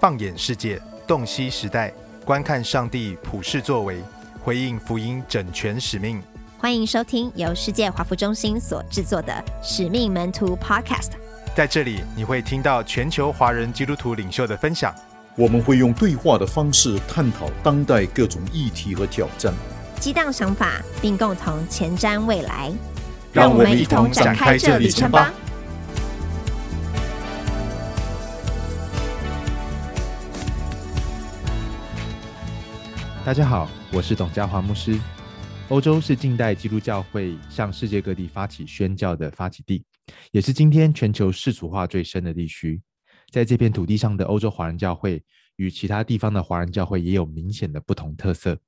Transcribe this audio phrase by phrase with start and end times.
[0.00, 1.92] 放眼世界，洞悉时代，
[2.24, 4.00] 观看上帝普世作为，
[4.44, 6.22] 回应福音整全使命。
[6.56, 11.10] 欢迎收听由世界华服中心所制作的《使命门徒 Podcast》。
[11.56, 14.94] 在这里，你会听到全球华人基督徒领袖的分享。
[15.34, 19.52] 我们会用对话的方式探讨当代各种议题和挑战，
[19.98, 22.72] 激荡想法，并共同前瞻未来。
[23.32, 25.32] 让我们一同展开这旅程吧。
[33.28, 34.98] 大家好，我是董家华牧师。
[35.68, 39.84] 欧洲是近代基督教会向世界各地发起宣教的发起地，
[40.30, 42.80] 也是今天全球世俗化最深的地区。
[43.30, 45.22] 在这片土地上的欧洲华人教会
[45.56, 48.58] 与其他地方的华人教会也有明显的不同特色。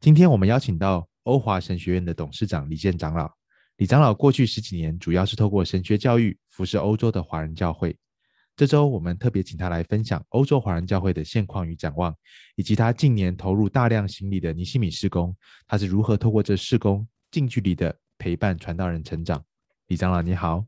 [0.00, 3.30] 今天我们邀请到欧华神学院的董事长李健长老。
[3.76, 7.96] 李长老过去十几年主要是透过神学教育服侍欧洲的华人教会。
[8.56, 12.14] 这周我们特别请他来分享欧洲华人教会的现况与展望，
[12.54, 19.44] 以及他近年投入大量行李的尼西米施工，他是如何透过这施工近距离的陪伴传道人成长。
[19.88, 20.64] 李长老你好，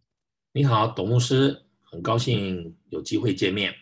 [0.52, 3.72] 你好，董牧师，很高兴有机会见面。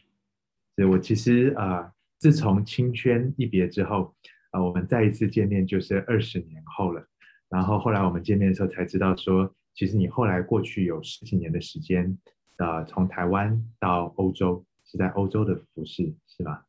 [0.76, 4.14] 对，我其实啊、呃，自从青圈一别之后，
[4.50, 7.02] 啊、呃，我们再一次见面就是二十年后了。
[7.48, 12.18] 然后后来我们见面的时候才知道说，其实你后来过去有十几年的时间。
[12.58, 16.64] 呃，从台湾到欧洲是在欧洲的服饰，是吗？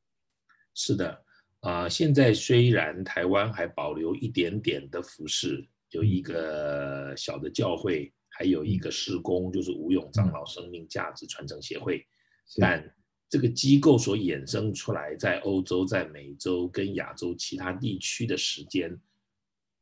[0.73, 1.11] 是的，
[1.59, 12.95] 啊、呃，现在虽然台湾还保留一点点的服饰，有一个小的教会，还有一个事工，就是吴永长老生命价值传承协会，嗯、但
[13.29, 18.99] 这个机构所衍生出来，在欧洲、在美洲跟亚洲其他地区的时间，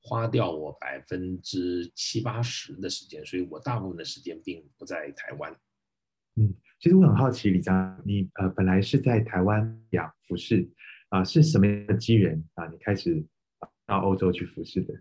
[0.01, 5.55] 花掉我百分之七八十的时间，所以我大部分的时间并不在台湾。
[6.35, 10.67] 嗯，其实我很好奇，李长，你呃本来是在台湾养服侍
[11.09, 12.67] 啊、呃，是什么样的机缘啊？
[12.69, 13.23] 你开始
[13.85, 14.93] 到欧洲去服侍的？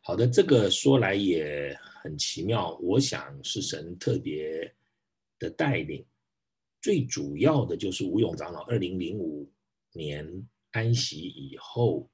[0.00, 4.72] 好的，这个说来也很奇妙，我想是神特别
[5.40, 6.06] 的带领。
[6.80, 9.52] 最主要的就是吴永长老二零零五
[9.92, 12.08] 年安息以后，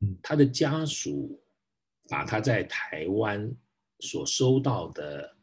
[0.00, 1.40] 嗯，他的家属
[2.08, 3.54] 把他在台湾
[4.00, 5.37] 所收到的。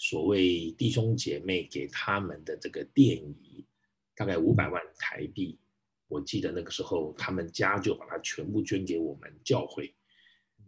[0.00, 3.66] 所谓弟兄姐妹给他们的这个奠仪，
[4.14, 5.58] 大概五百万台币。
[6.06, 9.92] 我记得那个时候，他们家就把它全部捐给我们教会，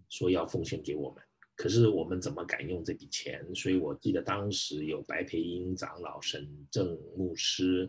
[0.09, 1.23] 说要奉献给我们。
[1.55, 3.47] 可是我们怎么敢用这笔钱？
[3.55, 7.89] 所以我记得当时有白培英长老、沈正牧师、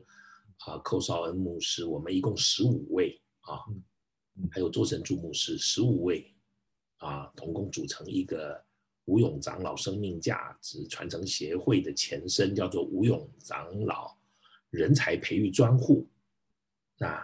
[0.60, 3.66] 啊寇绍恩牧师，我们一共十五位啊，
[4.52, 6.32] 还有周神柱牧师，十五位
[6.98, 8.64] 啊，同共组成一个。
[9.06, 14.16] 吴永长老生命价值传承协会的前身叫做吴永长老
[14.70, 16.08] 人才培育专户。
[16.98, 17.22] 那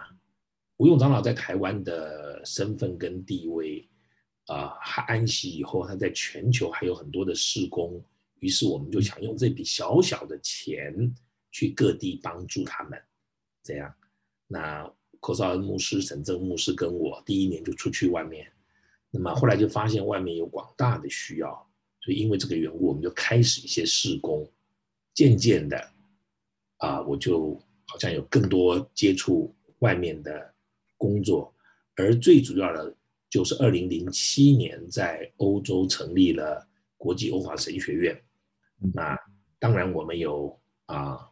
[0.76, 3.88] 吴永长老在台湾的身份跟地位，
[4.46, 8.02] 啊，他安息以后，他在全球还有很多的事工。
[8.40, 11.12] 于是我们就想用这笔小小的钱
[11.50, 13.00] 去各地帮助他们。
[13.62, 13.94] 这样，
[14.46, 14.88] 那
[15.20, 18.50] 寇绍恩牧师、沈正牧师跟我第一年就出去外面，
[19.10, 21.67] 那么后来就发现外面有广大的需要。
[22.08, 24.50] 所以因为这个缘故，我们就开始一些事工，
[25.12, 25.76] 渐渐的，
[26.78, 27.54] 啊、呃，我就
[27.86, 30.54] 好像有更多接触外面的
[30.96, 31.54] 工作，
[31.96, 32.96] 而最主要的，
[33.28, 36.66] 就是二零零七年在欧洲成立了
[36.96, 38.18] 国际欧华神学院。
[38.94, 39.14] 那
[39.58, 41.30] 当然我们有啊、呃、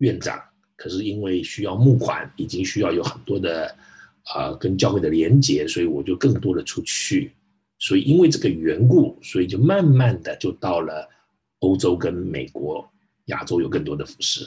[0.00, 0.38] 院长，
[0.76, 3.74] 可是因为需要募款，已经需要有很多的
[4.24, 7.32] 啊、呃、跟教会的连结，所以我就更多的出去。
[7.78, 11.08] 所以，因为这个缘故，所以就慢慢的就到了
[11.60, 12.88] 欧洲跟美国、
[13.26, 14.44] 亚洲有更多的服饰。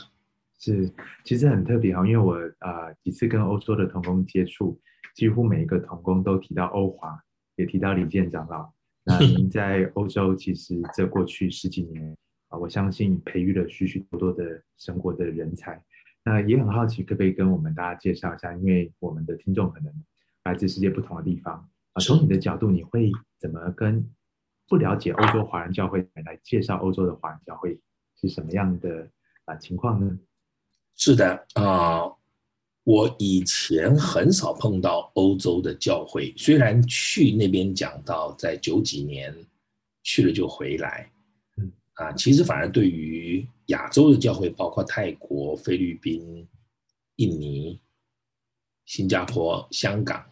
[0.60, 0.92] 是，
[1.24, 4.80] 其实很特别哈，因为我啊、呃、几次跟欧洲的童工接触，
[5.16, 7.18] 几乎每一个童工都提到欧华，
[7.56, 8.72] 也提到李健长老。
[9.04, 12.12] 那 您在欧洲，其实这过去十几年
[12.50, 15.82] 啊、呃，我相信培育了许许多多的生活的人才。
[16.24, 18.54] 那也很好奇，可不可以跟我们大家介绍一下？
[18.54, 19.92] 因为我们的听众可能
[20.44, 21.68] 来自世界不同的地方。
[21.94, 24.10] 啊，从你的角度，你会怎么跟
[24.68, 27.78] 不了解欧洲华人教会来介绍欧洲的华人教会
[28.20, 29.10] 是什么样的
[29.46, 30.18] 啊情况呢？
[30.96, 32.18] 是的啊、呃，
[32.84, 39.36] 我以前很少碰到欧洲的教会，虽然去那边讲到，在九几年
[40.04, 41.12] 去了就回来，
[41.58, 46.48] 嗯啊，其实反而对于亚洲的教会，包括泰国、菲律宾、
[47.18, 47.82] 印尼、
[48.86, 50.26] 新加坡、香港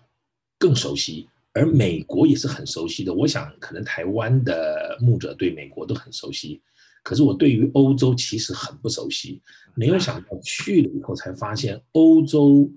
[0.58, 1.28] 更熟悉。
[1.54, 6.62] 而美国也是很熟悉的，我想可能台湾的牧者对美国都很熟悉，
[7.04, 9.42] 可是我对于欧洲其实很不熟悉，
[9.76, 12.72] 没有想到去了以后才发现，欧洲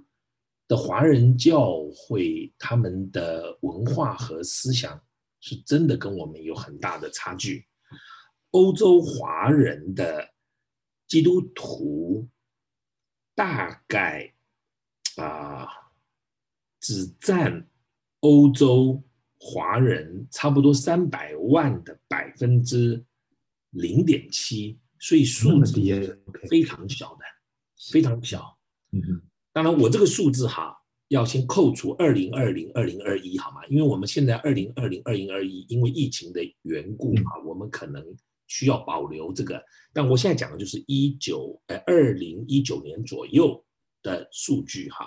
[0.67, 4.99] 的华人教会他们的文化和思想
[5.41, 7.67] 是真的跟我们有很大的差距。
[8.53, 10.31] 欧洲华人的
[11.07, 12.27] 基督徒
[13.35, 14.33] 大概
[15.17, 15.69] 啊，
[16.81, 17.67] 只占
[18.23, 19.01] 欧洲
[19.39, 23.05] 华人差不多三百万的百分之
[23.71, 25.81] 零点七，所以数字
[26.49, 27.25] 非常小的，
[27.93, 28.57] 非常小。
[28.93, 29.23] 嗯哼，
[29.53, 30.77] 当然我这个数字哈，
[31.09, 33.67] 要先扣除二零二零、二零二一，好吗？
[33.69, 38.05] 因为我们现在二零二零、二零二一，因为疫情的缘故啊，我们可能
[38.47, 39.61] 需要保留这个。
[39.93, 43.63] 但我现在讲的就是一九呃二零一九年左右
[44.03, 45.07] 的数据哈，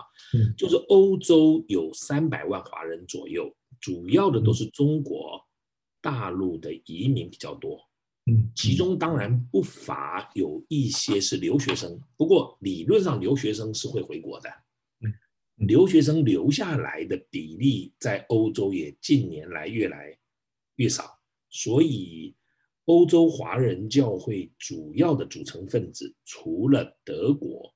[0.58, 5.40] 就是欧洲有三百万华人左右，主要的都是中国
[6.02, 7.80] 大陆的移民比较多。
[8.28, 14.50] 嗯，其中当然不乏有一些是留学生，不过理论上留学生是会回国的。
[15.02, 15.14] 嗯，
[15.68, 20.18] 留学生留下来的比例在欧洲也近年来越来
[20.78, 21.20] 越少，
[21.52, 22.36] 所以
[22.86, 27.75] 欧洲华人教会主要的组成分子除了德国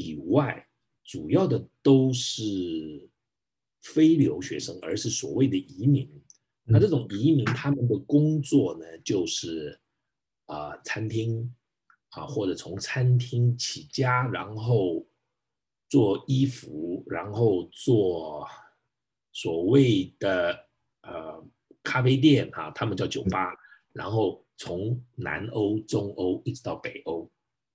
[0.00, 0.66] 以外，
[1.04, 3.08] 主要的都是
[3.82, 6.08] 非留学生，而是所谓的移民。
[6.64, 9.78] 那这种移民，他们的工作呢，就是
[10.46, 11.52] 啊、呃，餐厅
[12.10, 15.04] 啊，或者从餐厅起家，然后
[15.88, 18.46] 做衣服，然后做
[19.32, 20.68] 所谓的
[21.02, 21.44] 呃
[21.82, 23.52] 咖啡店啊，他们叫酒吧，
[23.92, 27.28] 然后从南欧、中欧一直到北欧，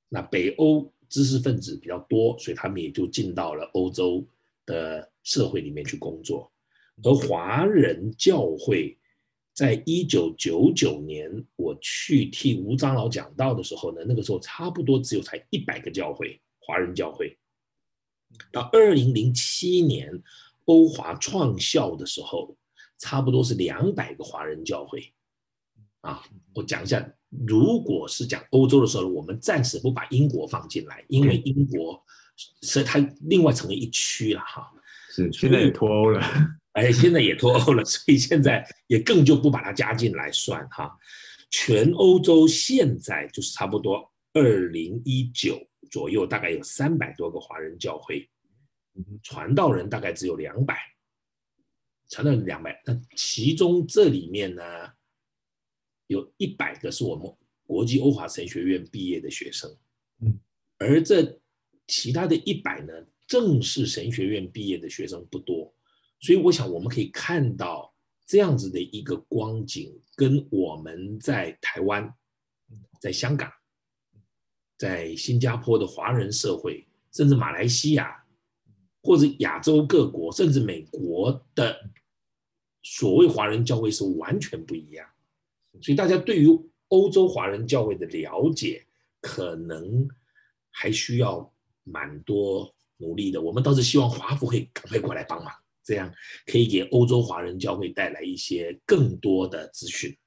[0.08, 4.26] 那北欧知识分子比较多，所以他们也就进到了欧洲
[4.66, 6.52] 的社会里面去工作。
[7.04, 8.98] 而华人教会，
[9.54, 17.38] 在一九九九年我去替吴长老讲道的时候呢，那个时候差不多只有才一百个教会，华人教会。
[18.52, 20.12] 到二零零七年
[20.66, 22.56] 欧华创校的时候，
[22.98, 25.14] 差不多是两百个华人教会。
[26.06, 26.24] 啊，
[26.54, 27.04] 我讲一下，
[27.48, 32.00] 如果是讲欧洲的时候，我们暂时不把英国放进来，因为英国
[32.62, 34.72] 是它另外成为一区了哈。
[35.10, 36.22] 是，现在也脱欧了。
[36.74, 40.96] 哎，现在也脱欧了，所以现在也更就不把它加进来算哈。
[41.50, 45.58] 全欧洲现在就是差不多二零一九
[45.90, 48.30] 左右，大概有三百多个华人教会，
[49.24, 50.78] 传道人大概只有两百，
[52.10, 52.80] 传道人两百。
[52.86, 54.64] 那其中这里面呢，
[56.08, 57.32] 有一百个是我们
[57.66, 59.76] 国际欧华神学院毕业的学生，
[60.22, 60.40] 嗯
[60.78, 61.40] 而这
[61.88, 62.94] 其他的一百呢，
[63.26, 65.74] 正式神学院毕业的学生不多。
[66.20, 67.94] 所以我想，我们可以看到
[68.26, 72.14] 这样子的一个光景，跟我们在台湾、
[73.00, 73.52] 在香港、
[74.78, 78.24] 在新加坡的华人社会，甚至马来西亚
[79.02, 81.90] 或者亚洲各国，甚至美国的
[82.84, 85.08] 所谓华人教会是完全不一样。
[85.82, 86.48] 所以大家对于
[86.90, 88.86] 欧洲华人教会的了解，
[89.22, 90.08] 可能
[90.72, 93.42] 还需要蛮多努力的。
[93.42, 95.54] 我们倒是希望华福会赶快过来帮忙。
[95.88, 96.12] 这样
[96.48, 100.18] 可以给欧洲华人教会带来一些更多的资讯。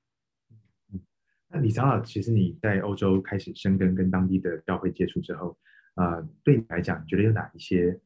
[1.48, 5.58] 那李长老，其实你在欧洲开始生根，跟当地的教会接触之后，
[5.96, 7.98] 呃，对你来讲，你觉得有哪一些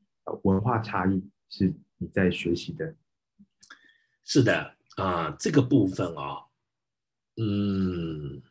[0.45, 2.97] 文化差异是你在学习的？
[4.25, 6.45] 是的，啊、呃，这个部分啊、哦，
[7.37, 8.43] 嗯，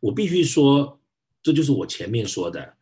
[0.00, 1.00] 我必须说，
[1.42, 2.76] 这就是我前面说的，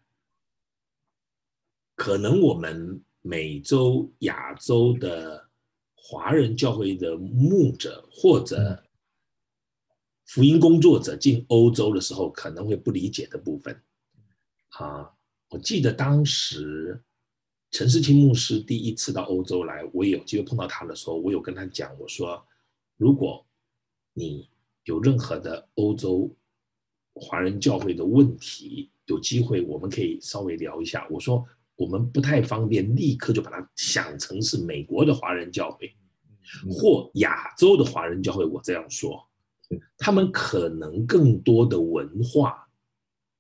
[1.95, 3.03] 可能我们。
[3.23, 5.47] 美洲、亚洲的
[5.95, 8.83] 华人教会的牧者或者
[10.25, 13.79] 福音工作者进欧洲的时候，可能会不理解的部分。
[14.71, 15.13] 啊，
[15.51, 16.99] 我记得当时
[17.71, 22.43] 陈世清牧师第一次到欧洲来，我也有机会碰到他的时候，我有跟他讲，我说：
[22.97, 23.47] 如果
[24.15, 24.49] 你
[24.85, 26.35] 有任何的欧洲
[27.15, 31.07] 华人教会的问题，有机会我们可以稍微聊一下。
[31.11, 31.45] 我说。
[31.77, 35.91] 我们不太方便立刻就把它想成是美国的华人教会，
[36.71, 38.45] 或亚洲的华人教会。
[38.45, 39.27] 我这样说，
[39.97, 42.69] 他们可能更多的文化、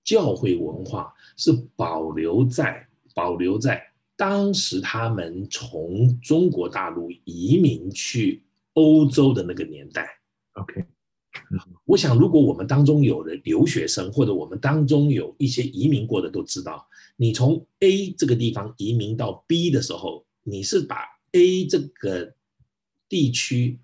[0.02, 8.42] 教会文化是保留在保留在当时他们从中国大陆移民去
[8.73, 10.09] 欧洲的那个年代。
[10.54, 10.82] OK。
[11.84, 22.34] 我想，如果我们当中有的留学生，或者我们当中有一些移民过的，都知道，你从 A 这个地方移民到 B 的时候，你是把 A 这个
[23.08, 23.78] 地区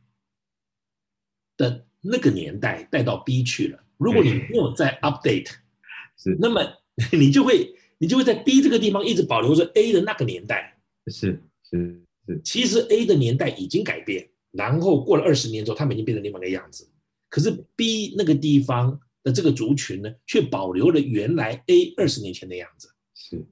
[1.57, 5.51] 的那个年代带到 B 去了，如果你没有在 update，
[6.19, 6.63] 是，那么
[7.13, 10.79] 你就会你就会在 B 这个地方一直保留着 A 的那个年代。
[11.07, 16.89] 是是是，其实 A 的年代已经改变，然后过了二十年之后，他们已经变成另外一个样子。
[17.37, 22.89] 可是 B 那个地方的这个族群呢，却保留了原来 A 二十年前的样子。
[23.15, 23.47] 是，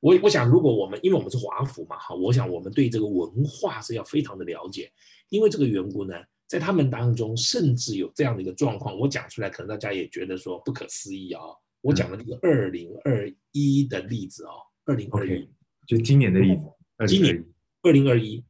[0.00, 4.90] 我我想，如果我们因为我们是华府嘛，哈，我想我们对这个文化是要非常的了解，
[5.28, 6.14] 因为这个缘故呢。
[6.48, 11.54] 在他们当中，甚至有这样的一个状况，我讲出来，可能大家也觉得说不可思议啊、哦。
[11.82, 14.52] 我讲的这个二零二一的例子哦，
[14.86, 15.48] 二零二一，
[15.86, 17.44] 就今年的例子，今年
[17.82, 18.42] 二零二一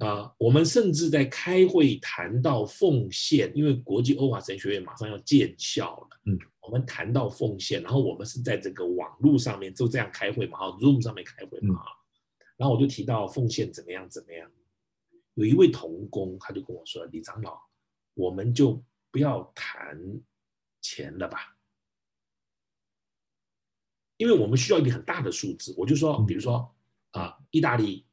[0.00, 11.80] 啊，我们甚至在开会谈到奉献，因为国际欧华神学院马上要建校了，嗯，我们谈到奉献，然后我们是在这个网络上面就这样开会嘛，哈，Zoom 上面开会嘛，
[12.56, 14.50] 然后我就提到奉献怎么样怎么样。
[15.34, 17.56] 有一位童工，他就跟我说：“李长老，
[18.14, 18.82] 我们就
[19.12, 19.96] 不要谈
[20.80, 21.56] 钱了吧，
[24.16, 26.74] 因为我们需要一个很大的数字。”我就说：“比如说
[27.12, 28.04] 啊，意大利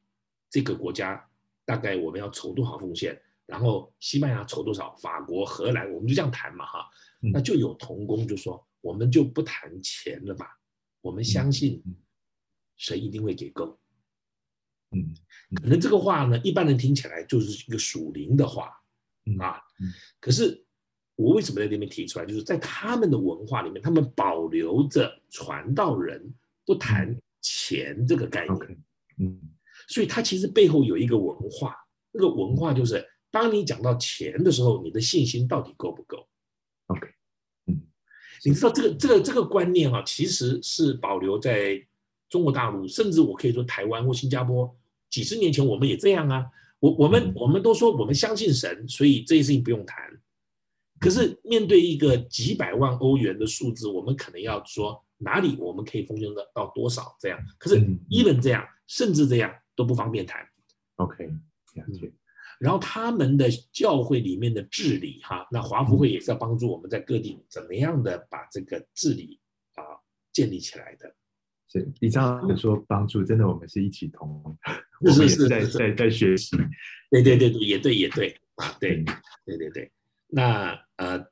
[0.48, 1.25] 这个国家
[1.66, 6.88] 大概我们要筹多少奉献，然后西班牙筹多少，法国、荷兰，我们就这样谈嘛，哈。
[7.20, 10.58] 那就有同工就说：我们就不谈钱了吧，
[11.00, 11.82] 我们相信
[12.76, 13.78] 神一定会给够。”
[14.94, 15.12] 嗯，
[15.56, 18.80] 可能这个话呢，一般人听起来就是一个属灵的话，
[19.40, 19.60] 啊，
[20.20, 20.64] 可是
[21.16, 22.24] 我为什么在这边提出来？
[22.24, 26.32] 就是在他们的文化里面，他们保留着传道人
[26.64, 28.84] 不谈钱这个概念，
[29.18, 29.40] 嗯，
[29.86, 31.76] 所以它其实背后有一个文化，
[32.12, 36.26] 那个文化就是，当你讲到钱的时候，你的信心到底够不够
[36.86, 37.06] ？OK，
[37.66, 37.80] 嗯，
[38.44, 41.84] 你知道这个这个这个观念啊，其实是保留在。
[42.28, 44.76] 中国大陆，甚至我可以说台湾或新加坡，
[45.08, 46.44] 几十年前我们也这样啊。
[46.80, 49.96] 我我们我们都说我们相信神，所以这些事情不用谈。
[50.98, 57.38] 可是面对一个几百万欧元的数字，我们可能要说哪里我们可以奉献的到多少这样。
[57.58, 57.76] 可是
[58.10, 60.44] even 这样，甚至这样都不方便谈。
[60.96, 61.26] OK，
[61.74, 62.12] 了解。
[62.58, 69.38] 然后他们的教会里面的治理哈，那华福会也是要帮助我们在各地怎么样的把这个治理
[69.74, 69.84] 啊
[70.32, 71.14] 建立起来的。
[71.68, 74.42] 是，你这样说帮助，真的，我们是一起同，
[75.02, 76.56] 我们也是在在在学习。
[77.10, 79.04] 对对对对，也对也对啊，对
[79.44, 79.92] 对对对。
[80.28, 81.26] 那呃，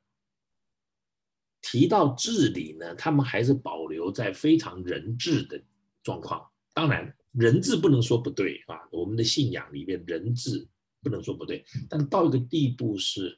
[1.61, 5.59] 提到治理呢，他们还是保留在非常人治的
[6.03, 6.47] 状况。
[6.73, 10.67] 当然，人治不能说不对啊，我们的信仰里面人治
[11.01, 13.37] 不能说不对，但到一个地步是，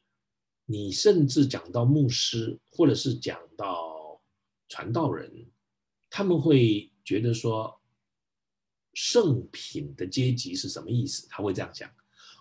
[0.65, 4.21] 你甚至讲到牧师，或者是讲到
[4.67, 5.45] 传道人。
[6.09, 7.79] 他们会觉得说，
[8.93, 11.27] 圣品的阶级是什么意思？
[11.29, 11.89] 他会这样讲，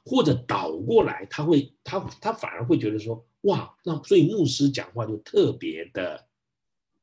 [0.05, 6.29] 或者倒过来，他会他他反而会觉得说，哇，那所以牧师讲话就特别的，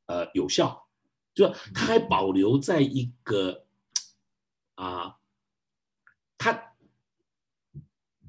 [0.05, 0.81] 呃，有效，
[1.35, 3.65] 就他还保留在一个
[4.75, 5.15] 啊，
[6.37, 6.73] 他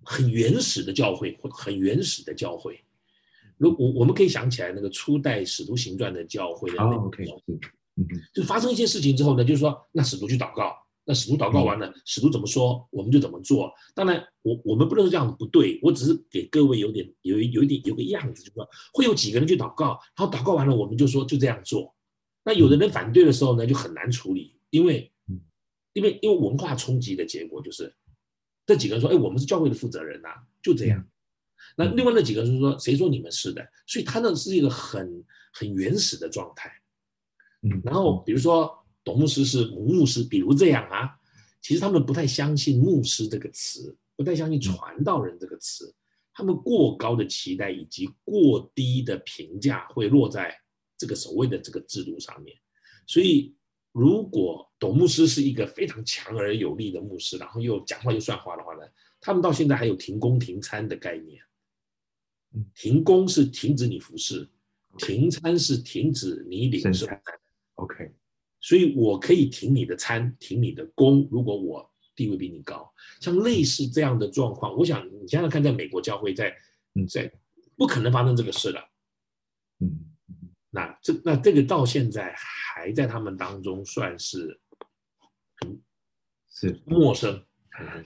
[0.04, 2.84] 很原始的教会，或很原始的教会。
[3.56, 7.58] 如我我们可以想起来那个初代使徒行传的教会的那个教会。
[7.96, 13.72] 嗯，就发生一些事情之后呢，就是说，那使徒去祷告，那使徒祷告完了，使徒怎么说，我们就怎么做。
[13.94, 21.94] 当然，我我们不能说这样不对，我只是给各位有点有有一点有个样子，就是说会有几个人去祷告，然后祷告完了，我们就说就这样做。
[22.42, 25.12] 那有的人反对的时候呢，就很难处理，因为
[25.94, 27.92] 因为因为文化冲击的结果就是
[28.66, 30.28] 这几个人说，哎，我们是教会的负责人呐，
[30.62, 31.02] 就这样。
[31.76, 33.66] 那另外那几个人说，谁说你们是的？
[33.86, 36.70] 所以他那是一个很很原始的状态。
[37.82, 38.70] 然后，比如说
[39.02, 41.16] 董牧师是母牧师，比如这样啊，
[41.62, 45.90] 其实他们不太相信牧师这个词，不太相信传道人这个词，
[46.34, 50.54] 他们过高的期待以及过低的评价会落在
[50.98, 52.54] 这个所谓的这个制度上面。
[53.06, 53.54] 所以，
[53.94, 58.80] 如果董牧师是一个非常强而有力的牧师，然后又讲话又算话的话呢，
[59.20, 61.40] 他们到现在还有停工停餐的概念。
[62.74, 64.48] 停工是停止你服侍，
[64.98, 67.06] 停餐是停止你领受。
[67.76, 68.12] OK，
[68.60, 71.28] 所以我可以停你的餐，停你的工。
[71.30, 76.52] 如果我地位比你高，像类似这样的状况，我想你想想看，在美国教会在，
[77.08, 77.32] 在
[77.76, 78.80] 不可能发生这个事了。
[79.78, 80.13] 嗯，
[80.74, 84.60] 那这那这个到现在还在他们当中算是，
[86.50, 87.40] 是陌生。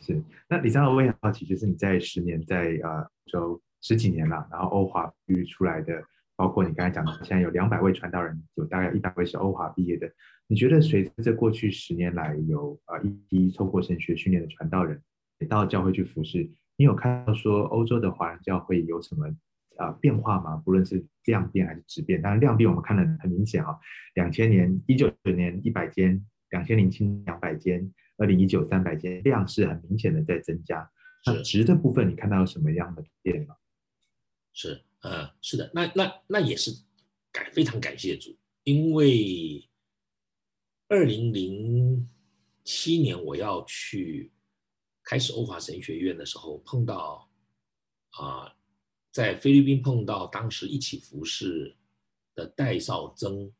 [0.02, 0.22] 是。
[0.48, 6.04] 那李长老，我也好奇，就是你在十年在啊，就十几年了，然后欧华育出来的。
[6.36, 10.08] 包括你刚才讲的，现在有两百位传道人，有大概一百位是欧华毕业的。
[10.46, 15.02] 你觉得随着这过去十年来有啊一批透过神学训练的传道人，
[15.48, 19.26] 到教会去服侍，你有看到说欧洲的华人教会有什么
[19.78, 20.56] 呃变化嘛？
[20.58, 22.20] 不论是量变还是质变。
[22.20, 23.76] 当然量变我们看得很明显啊，
[24.14, 30.90] 两千年一九九年一百间，两千零七两百间，二零一九三百间，量是很明显的在增加。
[31.26, 33.56] 那质的部分你看到有什么样的变吗？
[34.52, 36.70] 是，呃，是的，那那那也是
[37.32, 39.68] 感非常感谢主，因为
[40.88, 42.08] 二零零
[42.64, 44.32] 七年我要去
[45.04, 47.28] 开始欧华神学院的时候，碰到
[48.10, 48.52] 啊、呃，
[49.12, 51.76] 在菲律宾碰到当时一起服侍
[52.34, 53.52] 的戴绍曾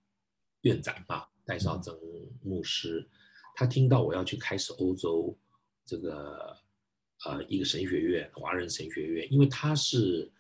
[0.62, 1.99] 院长啊，戴绍曾
[2.43, 3.09] 牧师，
[3.55, 5.37] 他听到我要去开始欧洲
[5.85, 6.57] 这个。
[7.26, 10.31] 呃，一个神学院，华人神学院，因为他是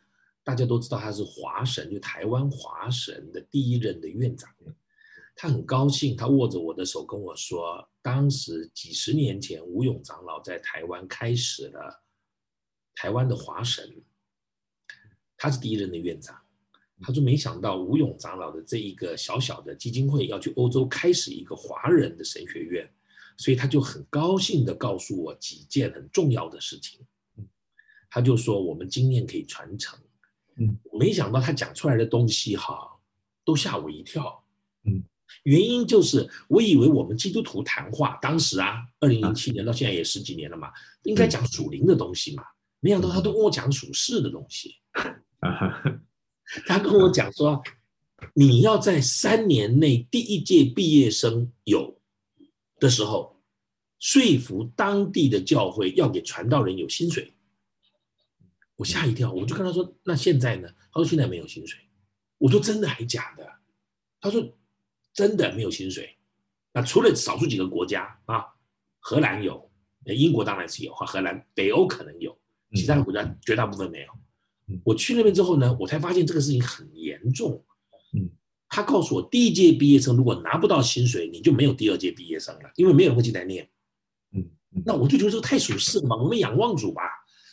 [0.44, 4.48] 大家都知道他是华神，就台湾华神的第一任的院长。
[5.34, 12.00] 他很高兴，他握着我的手跟我说，当时几十年前，吴勇长老在台湾开始了
[12.94, 14.00] 台湾的华神，
[15.38, 16.36] 他是第一任的院长。
[17.00, 22.86] 他说，没想到吴勇长老的这一个小小的基金会要去欧洲开始一个华人的神学院。
[23.40, 26.98] 所以他就很高兴地告诉我几件很重要的事情，
[28.10, 29.96] 他就说我们经验可以传承，
[30.56, 32.98] 嗯，没想到他讲出来的东西哈，
[33.44, 34.42] 都吓我一跳，
[34.86, 35.00] 嗯，
[35.44, 40.72] 原因就是我以为我们基督徒谈话，当时啊，二零零七年到现在也十几年了嘛，
[41.04, 42.42] 应该讲属灵的东西嘛，
[42.80, 44.74] 没想到他都跟我讲属世的东西，
[45.40, 45.82] 啊
[46.66, 47.62] 他跟我讲说，
[48.34, 51.96] 你要在三年内第一届毕业生有。
[52.80, 53.42] 的时候，
[53.98, 57.34] 说服当地的教会要给传道人有薪水，
[58.76, 61.76] 我吓一跳，我就跟他说：“那现在呢？”他说：“现在没有薪水。”
[62.38, 63.44] 我说：“真的还假的？”
[64.22, 64.56] 他说
[65.12, 66.16] ：“真的没有薪水。”
[66.72, 68.46] 那除了少数几个国家啊，
[69.00, 69.68] 荷兰有，
[70.04, 72.38] 英国当然是有，荷兰、北欧可能有，
[72.74, 74.12] 其他的国家绝大部分没有。
[74.84, 77.64] 我去那边之后呢，我才发现这个事情很严重。
[78.68, 83.66] 他告诉我，第一届毕业生如果拿不到薪水，你就没有第二届毕业生了，因为没有人会进来念。
[84.32, 84.44] 嗯，
[84.84, 87.02] 那我就觉得这个太属实了嘛，我们仰望主吧。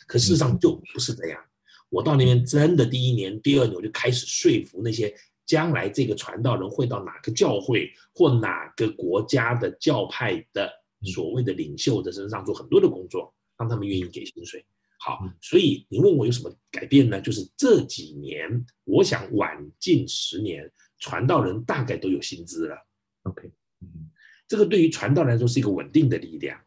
[0.06, 1.40] 可事实上就不是这样。
[1.88, 5.12] 我到那边真的第一年、第二年，我就开始说服那些
[5.46, 10.70] 将来这个传道人会到哪个教会或哪个国家的教派的
[11.02, 14.64] 所谓的领袖的身上做很多的工作，让他们愿意给薪水。
[14.98, 17.20] 好，所以你问我有什么改变呢？
[17.20, 20.70] 就是这几年，我想晚近十年。
[20.98, 22.76] 传道人大概都有薪资了
[23.24, 23.50] ，OK，
[23.82, 24.10] 嗯，
[24.48, 26.58] 这个对于传道来说是一个稳定的力量。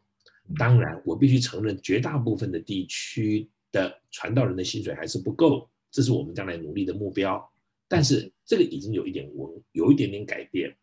[0.56, 7.44] 当然，我必须承认，绝大部分的地区的传道人的薪水还是不够，这是我们将来努力的目标。
[7.88, 10.76] 但是这个已经有一点文，有一点点改变。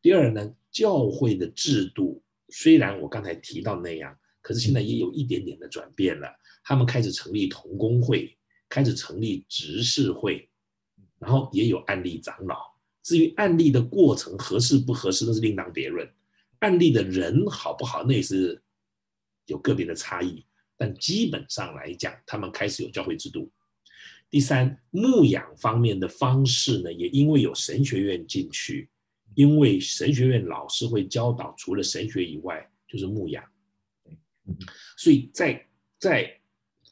[0.00, 6.28] 第二呢，教会的制度虽然我刚才提到那样，可是现在也有一点点的转变了。
[6.64, 8.36] 他们开始成立同工会，
[8.68, 10.48] 开始成立执事会，
[11.18, 12.56] 然后也有案例长老。
[13.02, 16.10] 至于案例的过程合适不合适，那是另当别论。
[16.60, 18.62] 案例的人好不好，那也是
[19.44, 20.44] 有个别的差异。
[20.76, 23.52] 但基本上来讲，他们开始有教会制度。
[24.30, 28.88] 第三，牧养方面的方式呢，也因为有神学院进去，
[29.34, 33.44] 因为神学院老师会教导，除了神学以外，就是牧养。
[34.96, 35.64] 所以在
[35.98, 36.40] 在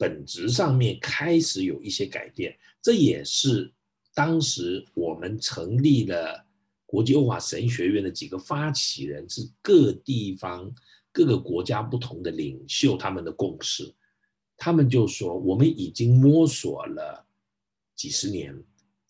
[0.03, 3.73] 本质上面开始有一些改变，这也是。
[4.13, 6.45] 当时我们成立了
[6.85, 10.69] 国际欧华神学院的几个发起人是各地方
[11.13, 13.95] 各个国家不同的领袖，他们的共识，
[14.57, 17.25] 他们就说我们已经摸索了
[17.95, 18.53] 几十年，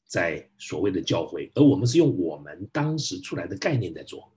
[0.07, 4.31] 在所谓的教会，而我们是用我们当时出来的概念在做。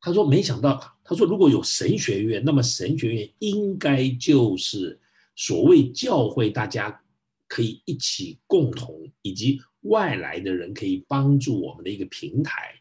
[0.00, 4.98] 他说没想到，他说如果有神学院，那么神学院应该就是
[5.34, 6.98] 所谓教会，大家。
[7.48, 12.72] 可以一起共同，以及外来的人可以帮助我们的一个平台，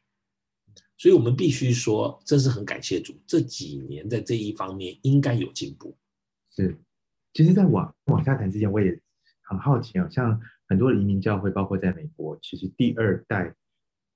[0.95, 5.93] 所以我们必须说，真是很感谢主，这几年在这一方面应该有进步。
[6.55, 6.73] 是，
[7.33, 8.97] 其实，在往往下谈之前，我也
[9.41, 13.53] 很好奇啊，像很多的移民教会，包括在美国，其实第二代，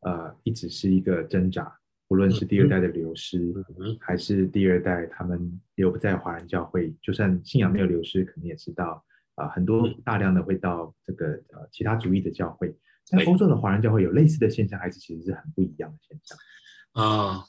[0.03, 1.77] 呃，一直是一个挣扎，
[2.09, 3.39] 无论是第二代的流失，
[3.79, 9.03] 嗯、还是第二代他们留不在华人教会，就算信仰没有流失，可能也知道。
[9.35, 16.37] 啊，很多大量的会到这个呃其他族裔的教会，在欧洲的华人教会有类似的现象，还是其实是很不一样的现象？
[16.93, 17.45] 啊？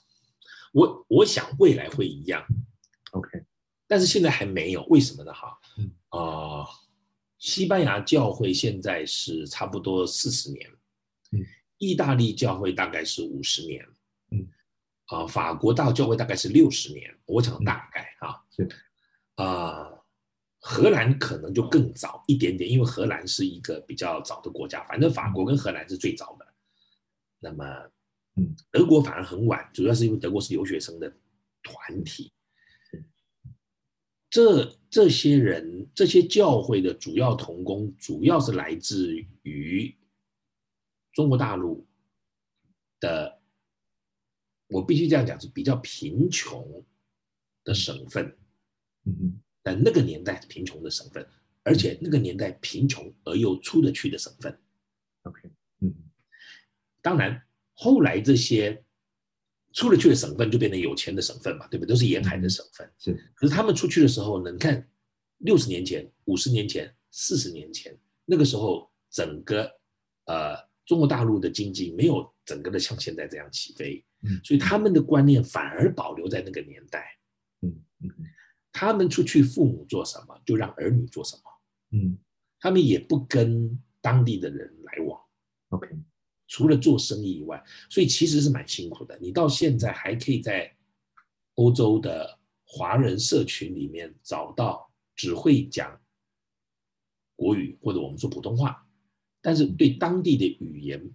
[0.73, 2.45] 我我想未来会一样
[3.13, 3.43] ，OK，
[3.87, 5.33] 但是现在还没有，为什么呢？
[5.33, 5.57] 哈，
[6.09, 6.67] 啊，
[7.39, 10.69] 西班牙教会现在是差不多四十年，
[11.33, 11.41] 嗯，
[11.79, 13.96] 意大利教会大概是五十年，嗯，
[15.07, 18.69] 啊，法国大教会大概是六十年，我讲大概啊，是
[19.37, 19.93] 啊。
[20.59, 24.83] 荷兰可能就更早一点点，因为荷兰是一个比较早的国家。
[24.85, 26.47] 反正法国跟荷兰是最早的。
[27.39, 27.65] 那么，
[28.35, 31.09] 嗯，德国反而很晚，主要是因为德国是留学生的
[31.63, 32.33] 团体。
[34.29, 39.97] 这这些人，这些教会的主要同工，主要是来自于
[41.13, 41.87] 中国大陆
[42.99, 43.36] 的。
[44.69, 46.85] 我必须这样讲，是比较贫穷
[47.65, 48.37] 的省份。
[49.05, 49.41] 嗯。
[49.65, 51.27] 在那个年代贫穷的省份，
[51.65, 54.57] 而且那个年代贫穷而又出得去的省份。
[55.23, 55.41] OK，
[55.81, 55.93] 嗯，
[57.03, 58.81] 当然后来这些
[59.73, 61.89] 出得去的省份就变成有钱的省份嘛，对不对？
[61.89, 62.89] 都是沿海的省份。
[62.97, 64.89] 是，可是他们出去的时候呢，你看
[65.39, 67.93] 六十年前、五十年前、四十年前，
[68.25, 69.69] 那个时候整个
[70.27, 77.19] 呃中国大陆的经济没有整个的像现在这样起飞，嗯，所以他们的观念反而保留在那个年代。
[77.63, 78.11] 嗯嗯。
[78.73, 81.43] 他们出去，父母做什么就让儿女做什么。
[81.93, 82.19] 嗯，
[82.61, 85.19] 他们也不跟当地的人来往。
[85.71, 85.89] OK，
[86.47, 89.19] 除了做生意以外，所以其实是蛮辛苦的。
[89.19, 90.77] 你到现在还可以在
[91.55, 95.99] 欧洲的华人社群里面找到只会讲
[97.35, 98.87] 国语或者我们说普通话，
[99.41, 101.11] 但是对当地的语言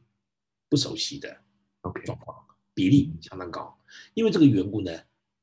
[0.67, 1.43] 不熟悉的
[1.81, 3.77] OK 状况比例相当高。
[4.13, 4.91] 因为这个缘故呢。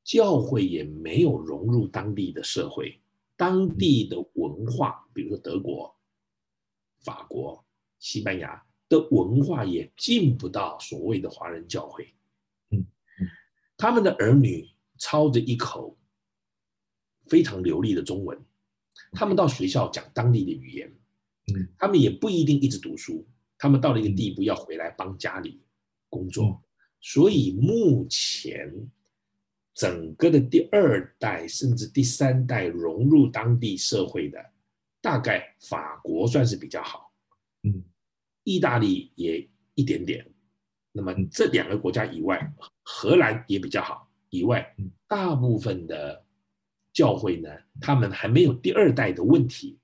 [0.01, 2.99] 教会也没有融入当地的社会，
[3.37, 5.95] 当地的文化，比如说德国、
[7.01, 7.63] 法国、
[7.99, 12.11] 西班牙的文化也进不到所谓的华人教会。
[12.71, 12.83] 嗯，
[13.77, 15.95] 他们的儿女操着一口
[17.27, 18.43] 非常流利的中文，
[19.11, 20.91] 他们到学校讲当地的语言。
[21.53, 23.27] 嗯，他们也不一定一直读书，
[23.59, 25.61] 他们到了一个地步要回来帮家里
[26.09, 26.59] 工作，
[27.01, 28.89] 所以目前。
[29.75, 34.37] 整个的第二代甚至第三代融入当地社会的，
[34.99, 37.13] 大概法国算是比较好，
[37.63, 37.81] 嗯，
[38.43, 40.29] 意大利也一点点，
[40.91, 44.75] 那么这两个国家以外，荷兰也比较好，以外，
[45.07, 46.25] 大部分的
[46.91, 49.79] 教会呢，他们还没有第二代的问题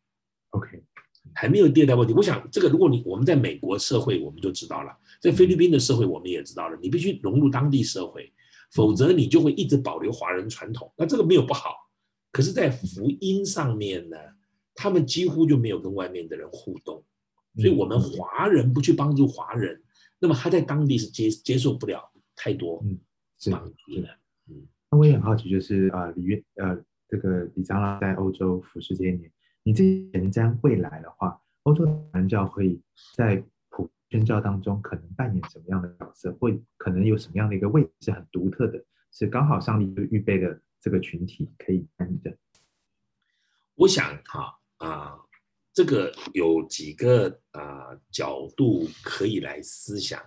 [0.49, 0.84] ，OK，
[1.34, 2.13] 还没有第二代问题。
[2.13, 8.31] 我想这个，如果你我们在美国社会，我们就知道了，在菲律宾的社会，我们也知道了，你必须融入当地社会。
[8.71, 11.69] 否则你就会一直保留华人传统，那这个没有不好。
[12.31, 14.17] 可是，在福音上面呢，
[14.73, 17.01] 他们几乎就没有跟外面的人互动，
[17.55, 19.81] 所以我们华人不去帮助华人，
[20.19, 22.83] 那么他在当地是接接受不了太多
[23.49, 24.09] 帮助的。
[24.49, 29.31] 嗯，那我也很好奇，就是啊，李月呃，这个李长老在欧洲服侍这些年，
[29.63, 32.77] 你自己前瞻未来的话，欧洲华人教会
[33.15, 33.41] 在
[34.15, 42.34] 宣教当中可能扮演什么样的角色，会可能有什么样的一个位置是很独特的，是刚好上帝就预备了这个群体可以参与的。
[43.75, 45.19] 我想哈啊，
[45.73, 50.23] 这个有几个啊角度可以来思想。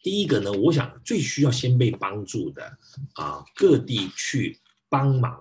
[0.00, 2.64] 第一个呢，我想最需要先被帮助的
[3.16, 5.38] 啊，各地去帮忙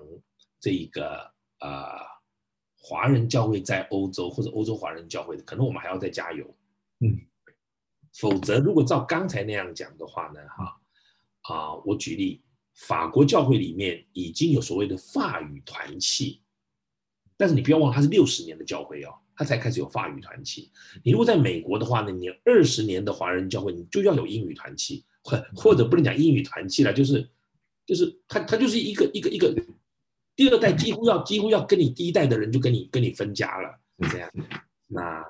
[0.60, 1.20] 这个
[1.60, 2.02] 啊
[2.78, 6.46] 华人教会在欧洲或者欧洲华人教会的，可能我们还要再加油。
[7.00, 7.18] 嗯。
[8.20, 12.42] 否则，如果照刚才那样讲的话呢，哈啊，我举例，
[12.74, 16.42] 法国教会里面已经有所谓的法语团契，
[17.38, 20.72] 但是你不要忘了，它是六十年的教会哦，它才开始有法语团契。
[21.04, 27.30] 你如果在美国的话呢，你二十年的华人教会，你就要有英语团契，或或者不能讲英语团契了，就是
[27.86, 29.56] 就是它它就是一个一个一个
[30.36, 34.32] 第二代几乎要几乎要跟你第一代的人就跟你跟你分家了，是这样。
[34.88, 35.24] 那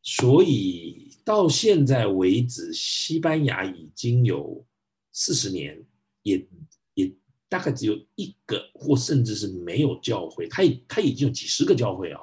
[0.00, 1.11] 所以。
[1.24, 4.64] 到现在为止，西班牙已经有
[5.12, 5.80] 四十年，
[6.22, 6.46] 也
[6.94, 7.12] 也
[7.48, 12.20] 大概只有一个或甚至是没有教会，它它已经有几十个教会哦，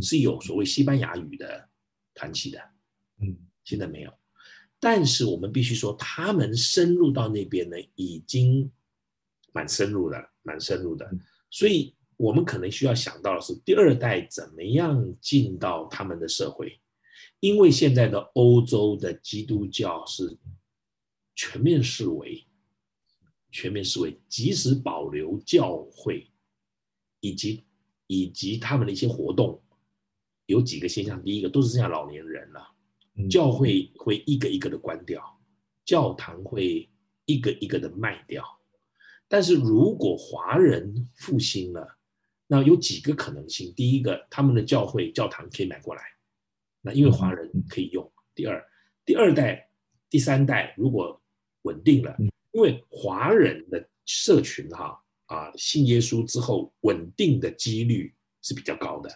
[0.00, 1.68] 是有所谓西班牙语的
[2.14, 2.60] 团体的，
[3.20, 4.12] 嗯，现在没有。
[4.80, 8.70] 但是我们必须说，他们深入到那边呢，已经
[9.52, 11.10] 蛮深入了，蛮深入的。
[11.50, 16.80] 所以我们可能需要想到的是，第二代怎么样进到他们的社会。
[17.40, 20.36] 因为现在的欧洲的基督教是
[21.36, 22.44] 全面视为，
[23.52, 26.28] 全面视为，即使保留教会
[27.20, 27.64] 以及
[28.08, 29.62] 以及他们的一些活动，
[30.46, 31.22] 有几个现象。
[31.22, 32.60] 第一个，都是剩下老年人了，
[33.30, 35.22] 教会会一个一个的关掉，
[35.84, 36.90] 教堂会
[37.24, 38.44] 一个一个的卖掉。
[39.28, 41.98] 但是如果华人复兴了，
[42.48, 43.72] 那有几个可能性。
[43.76, 46.02] 第一个，他们的教会教堂可以买过来。
[46.88, 48.10] 那因为华人可以用。
[48.34, 48.64] 第二，
[49.04, 49.68] 第二代、
[50.08, 51.20] 第三代如果
[51.62, 52.16] 稳定了，
[52.52, 59.10] 因为华人的社群哈啊信耶稣之后稳定的几率是比较高的。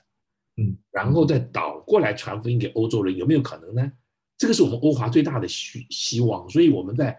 [0.59, 3.91] 嗯，然后再倒过来传福音给欧洲人，有没有可能呢？
[4.37, 7.19] 这个是我们欧华最大的希希望，所以我们在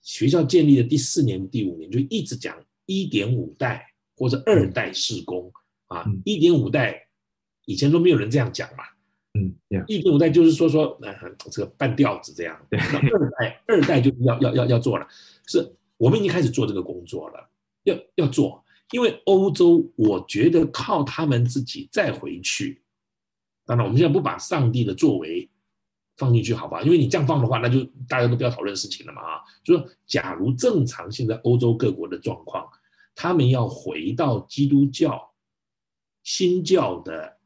[0.00, 3.86] 学校建立的第四年、第五年就一直讲一点五代
[4.16, 5.52] 或者二代事工
[5.88, 7.06] 啊，一点五代
[7.66, 8.84] 以前都没有人这样讲嘛，
[9.34, 9.54] 嗯，
[9.86, 11.14] 一点五代就是说说呃
[11.50, 15.06] 这个半吊子这样，对，二代二代就要要要要做了，
[15.46, 17.50] 是我们已经开始做这个工作了，
[17.84, 22.82] 要要做，因为欧洲我觉得靠他们自己再回去，
[23.64, 25.48] 当然我们现在不把上帝的作为。
[26.16, 29.40] 放进去好吧，因为你这样放的话，那就大家都不要讨论事情了嘛啊！
[29.64, 32.68] 就说假如正常现在欧洲各国的状况，
[33.14, 35.32] 他们要回到基督教
[36.22, 37.38] 新教的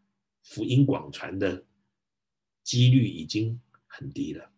[0.42, 1.62] 福音广传的
[2.64, 4.50] 几率已经很低了。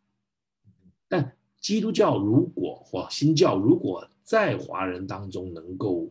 [1.07, 6.11] 但基督教如果或新教如果在华人当中能够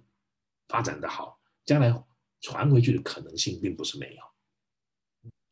[0.67, 1.91] 发展的好，将来
[2.41, 4.21] 传回去的可能性并不是没有。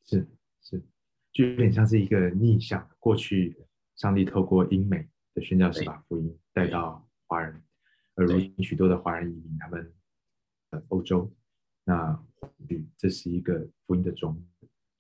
[0.05, 0.27] 是
[0.61, 0.83] 是。
[1.31, 3.57] 就有点像是一个逆向，过去
[3.95, 7.63] 上帝透过英美的宣教士把福音带到华人，
[8.13, 9.93] 而如今许多的华人移民他们
[10.69, 11.33] 呃欧洲，
[11.83, 12.23] 那
[12.97, 14.43] 这是一个福音的种子，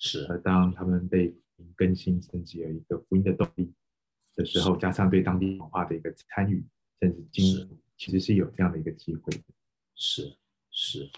[0.03, 0.25] 是。
[0.27, 1.33] 而当他们被
[1.75, 3.71] 更新，甚至有一个福音的动力
[4.35, 6.61] 的时候，加上对当地文化的一个参与，
[6.99, 9.43] 甚至经营，其实是有这样的一个机会的。
[9.95, 10.35] 是
[10.69, 11.09] 是。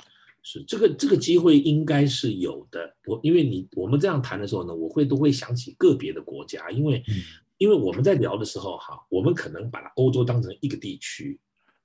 [0.48, 2.96] 是这个这个机会应该是有的。
[3.08, 7.16] 我因为你我们这样谈的时候呢，我会都会想起个别的国家，因为、嗯、
[7.58, 11.40] 因为我们在聊的时候哈，我们可能把欧洲当成一个地区，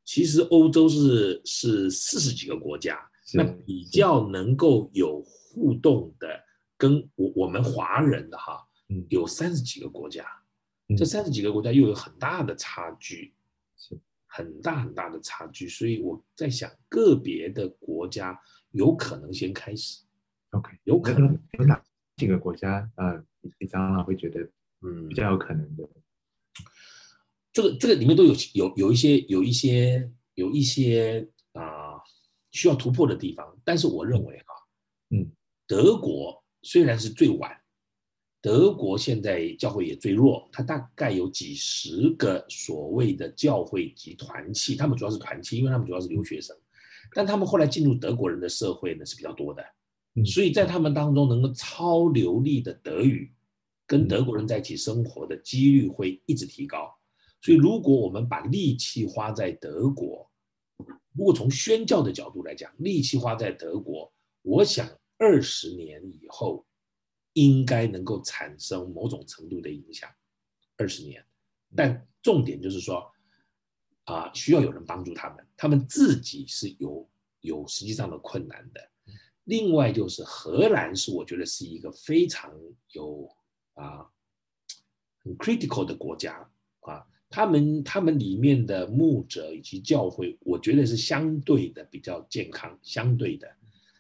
[0.04, 3.00] 其实欧洲是是四十几个国家，
[3.32, 6.28] 那比较能够有互动的，
[6.80, 8.66] 跟我我们华人的哈，
[9.10, 10.24] 有三十几个国家，
[10.88, 13.34] 嗯、这三十几个国家又有很大的差距。
[13.76, 18.38] 是很大很大的差距，所以我在想，个别的国家
[18.70, 20.04] 有可能先开始。
[20.50, 21.82] OK，有可能有哪
[22.16, 22.88] 几个国家？
[22.96, 23.24] 呃，
[23.58, 24.40] 李长老会觉得，
[24.82, 25.82] 嗯，比较有可能的。
[25.82, 26.02] 嗯、
[27.52, 32.00] 这个这个里面都有有有一些有一些有一些啊、呃、
[32.52, 34.54] 需要突破的地方，但是我认为哈，
[35.10, 35.32] 嗯，
[35.66, 37.56] 德国虽然是最晚。
[38.42, 46.56] 德国现在教会也最弱，它大概有几十个所谓的教会及团契，他们主要是团契，因为他们主要是留学生，
[47.14, 49.62] 但他们后来进入德国人的社会呢是比较多的，
[50.24, 53.30] 所以在他们当中能够超流利的德语，
[53.86, 56.90] 跟德国人在一起生活的几率会一直提高。
[57.42, 60.26] 所以如果我们把力气花在德国，
[61.12, 64.88] 如果从宣教的角度来讲，力气花在德国，我想
[65.20, 66.66] 二十年以后。
[67.34, 70.10] 应该能够产生某种程度的影响，
[70.76, 71.24] 二十年，
[71.76, 73.08] 但重点就是说，
[74.02, 77.08] 啊、呃，需要有人帮助他们，他们自己是有
[77.40, 78.80] 有实际上的困难的。
[79.44, 82.52] 另外就是荷兰是我觉得是一个非常
[82.90, 83.30] 有
[83.74, 84.04] 啊
[85.22, 93.48] 很 critical 的国家啊，他们他们里面的牧者以及教会，我觉得是相对的比较健康，相对的，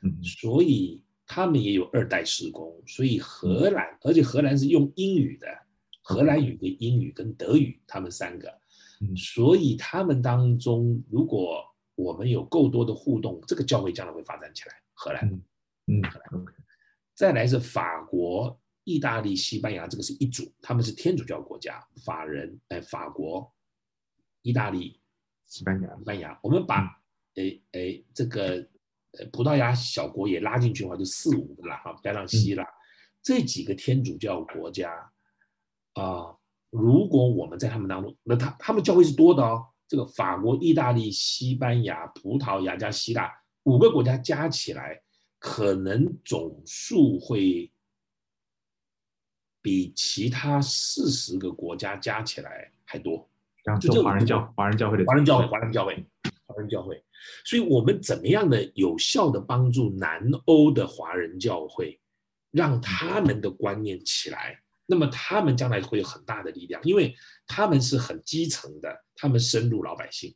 [0.02, 1.00] 嗯，所以。
[1.32, 5.46] 他们也有二代施工，所以荷兰，而且荷兰是用英语的，
[6.02, 8.52] 荷兰语跟英语跟德语，他们三个，
[9.16, 11.64] 所以他们当中，如果
[11.94, 14.74] 我们有够多的互动，这个教会将来会发展起来。
[14.92, 15.30] 荷兰，
[15.86, 16.44] 嗯，荷兰，
[17.14, 23.48] 再来是法国、意大利、西班牙，这个是一组，他们是天主教国家，法人，哎，法国、
[24.42, 25.00] 意大利、
[25.46, 27.00] 西班牙，西班牙，我们把，
[27.36, 28.68] 哎哎，这个。
[29.32, 32.74] 葡萄牙小国也拉进去的话，就四五个了哈，加上希腊、嗯、
[33.22, 34.90] 这几个天主教国家
[35.94, 36.38] 啊、呃，
[36.70, 39.66] 如果我们在他们当中，那他他们教会是多的哦。
[39.88, 43.28] 这个法国、意大利、西班牙、葡萄牙加希腊
[43.64, 45.02] 五个国家加起来，
[45.40, 47.72] 可能总数会
[49.60, 53.28] 比其他四十个国家加起来还多。
[53.80, 56.06] 就这华人教华人教会的华人教会华人教会
[56.50, 57.02] 华人教会。
[57.44, 62.00] 所以，我们怎么样的有效的帮助南欧的华人教会，
[62.50, 64.60] 让他们的观念起来？
[64.86, 67.14] 那么，他们将来会有很大的力量，因为
[67.46, 70.34] 他们是很基层的，他们深入老百姓。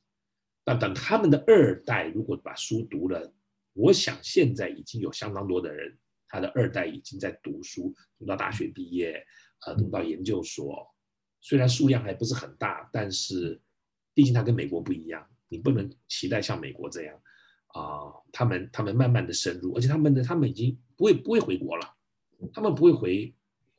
[0.65, 3.35] 那等他们的二代如果把书读了，
[3.73, 5.99] 我想现在已经有相当多的人，
[6.29, 9.21] 他的二代已经在读书，读到大学毕业，
[9.67, 10.87] 呃，读到研究所。
[11.41, 13.61] 虽然数量还不是很大，但是
[14.15, 15.29] 毕竟他跟美国不一样。
[15.49, 17.15] 你不能期待像美国这样，
[17.69, 21.97] 啊、呃，他们他们慢慢的深入，而且他们的他们已经不会不会回国了，
[22.53, 23.35] 他们不会回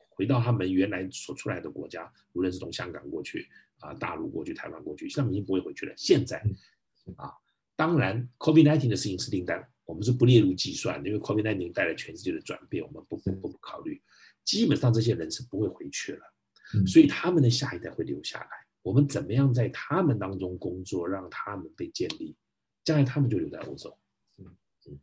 [0.09, 3.47] 回到他们原来所出来的国家，无论是从香港过去
[3.79, 5.93] 啊、呃，大陆过去，台湾过去，他们已经不会回去了。
[5.97, 6.41] 现在，
[7.17, 7.31] 啊，
[7.75, 14.01] 当然，COVID-19 的事情是订单我们是不列入计算，因为 COVID-19 带来全世界的转变，我们不不不不考虑。
[14.43, 16.21] 基本上这些人是不会回去了，
[16.87, 18.64] 所以他们的下一代会留下来。
[18.85, 22.35] 我们怎么样在他们当中工作，让他们被建立，
[22.83, 23.97] 将来他们就留在欧洲。
[24.37, 24.45] 嗯
[24.85, 24.99] 嗯，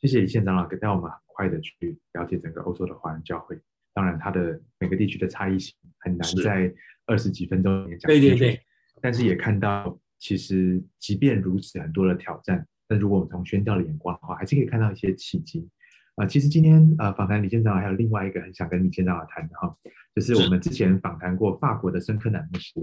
[0.00, 3.56] 谢谢李县长老，带我们很快的去了解整个欧洲的华人教会。
[3.94, 6.74] 当然，它的每个地区的差异性很难在
[7.06, 8.08] 二十几分钟里面讲。
[8.08, 8.60] 对对对。
[9.00, 15.68] 但是也看到，其实即便如此，很多的挑战，但如果我们从宣教的眼光的话，还是可以看到一些契机。
[16.16, 19.72] 啊、呃，其实今天呃访谈李县长还有另外一个很想跟李县长谈的哈，
[20.16, 22.74] 就是我们之前访谈过法国的孙科南牧师。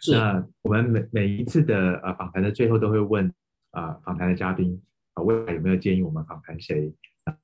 [0.00, 0.12] 是。
[0.12, 3.32] 那我们每每一次的呃访谈的最后都会问
[3.70, 4.80] 啊访谈的嘉宾
[5.14, 6.92] 啊未来有没有建议我们访谈谁，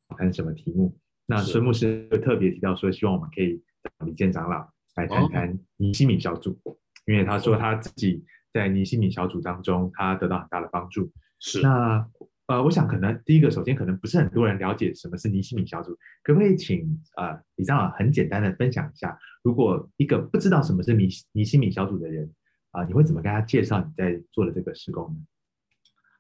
[0.09, 0.97] 访谈什么题目？
[1.27, 6.59] 那孙牧师就特别提到说，希望我们可以找李健长老来谈谈尼西米小组，
[7.07, 11.11] 因为他说他自己在尼西米小组当中，他得到很大的帮助。
[11.41, 11.61] 是。
[11.61, 12.09] 那
[12.47, 22.33] 呃，我想可能第一个，首先可能不是很多人了解什么是尼西米小组，可不可以请呃李长老很简单的分享一下，如果一个不知道什么是尼尼西米小组的人
[22.77, 25.27] 啊、呃，你会怎么跟他介绍你在做的这个施工呢？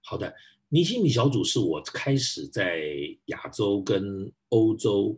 [0.02, 0.34] 好的。
[0.68, 2.82] 尼西米小组是我开始在
[3.26, 5.16] 亚洲、跟欧洲、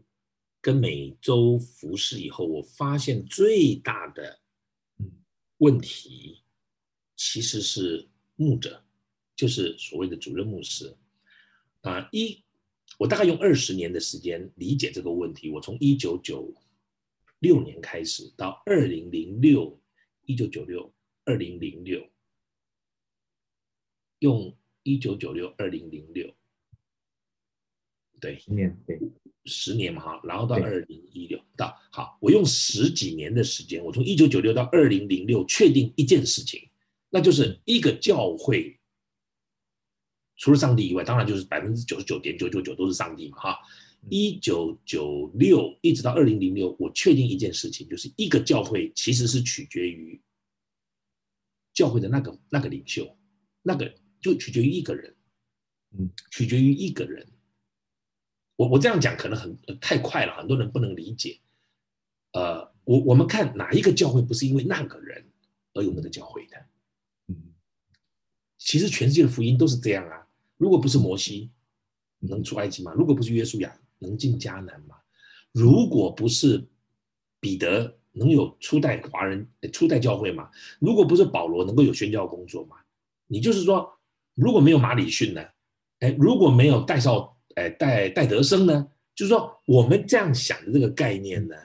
[0.61, 4.39] 跟美洲服侍以后，我发现最大的
[5.57, 6.43] 问题
[7.17, 8.85] 其实是牧者，
[9.35, 10.95] 就是所谓的主任牧师。
[11.81, 12.45] 啊，一，
[12.99, 15.49] 我大概用二十年的时间理解这个问题。
[15.49, 16.53] 我从一九九
[17.39, 19.81] 六年开始到二零零六，
[20.27, 20.93] 一九九六、
[21.29, 22.01] 二零零六，
[24.21, 24.55] 用。
[24.85, 26.35] 一九九六二零零六，
[28.19, 28.99] 对，十年，对，
[29.45, 36.67] 十年嘛哈，然后到二零一六到好，我用十几年的时间，我从一九九六到二零零六，确定一件事情，
[37.11, 38.81] 那就是一个教会，
[40.37, 43.59] 除了上帝以外，当然就是百分之九十九点九九九都是上帝嘛哈。
[44.09, 50.19] 一九九六一直到二零零六，我确定一件事情，就是一个教会其实是取决于
[51.79, 53.17] 教会的那个那个领袖，
[53.63, 53.95] 那个。
[54.21, 55.15] 就取决于一个人，
[55.97, 57.25] 嗯，取决于一个人。
[58.57, 61.39] 我我这样讲可能很太快了，很多人不能理解。
[62.33, 65.25] 呃，我我们看哪一个教会不是因为那个人
[65.75, 66.57] 而有那个教会的？
[67.29, 67.37] 嗯，
[68.59, 70.27] 其实全世界的福音都是这样啊。
[70.57, 71.53] 如果不是摩西，
[72.19, 72.93] 能出埃及吗？
[72.95, 74.97] 如果不是约书亚，能进迦南吗？
[75.53, 76.69] 如果不是
[77.39, 80.49] 彼得，能有初代华人初代教会吗？
[80.81, 82.77] 如果不是保罗，能够有宣教工作吗？
[83.27, 83.95] 你就是说。
[84.41, 85.45] 如果没有马里逊呢？
[85.99, 88.87] 哎，如果没有戴绍，哎，戴戴德生呢？
[89.17, 91.57] 就是说，我们这样想的这个概念呢，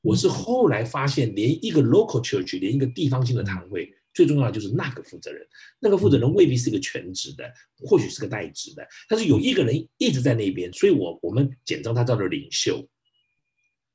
[0.00, 5.44] 我是后来发现，连一个 local church，连一个地方性的堂会，最重要的就是那个负责人。
[5.80, 7.52] 那个负责人未必是一个全职的，
[7.84, 12.80] 或许是个代职的，但是有一个人一直在那边，所以我我们简称他叫做领袖。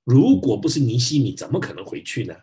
[0.05, 2.33] 如果不是尼西米，怎么可能回去呢？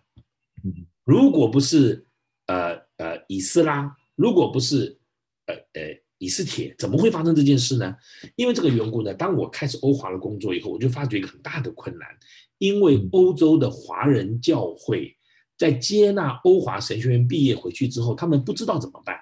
[1.04, 2.06] 如果不是
[2.48, 4.98] 呃呃以斯拉，如果不是。
[5.46, 7.96] 呃呃，以斯帖怎么会发生这件事呢？
[8.36, 12.08] 因为这个缘故呢，当我开始欧华的工作以后，我就发觉一个很大的困难，
[12.58, 15.12] 因为欧洲的华人教会
[15.58, 19.16] 在接纳欧华神学院毕业回去之后，他们不知道怎么办。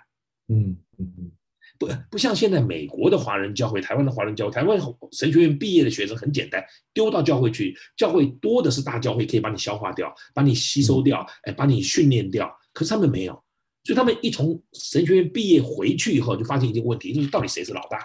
[0.49, 1.33] 嗯嗯嗯，
[1.81, 4.79] 不不像现在美国的华人教会、台湾的华人教会、台湾
[5.13, 6.63] 神学院毕业的学生很简单，
[6.93, 12.55] 丢到教会去，教会多的是大教会可以把你消化掉，把你吸收掉，哎，把你训练掉。
[12.75, 13.33] 可是他们没有。
[13.83, 17.99] 所以他们一从神学院毕业回去以后，就发现一个问题，就是到底谁是老大？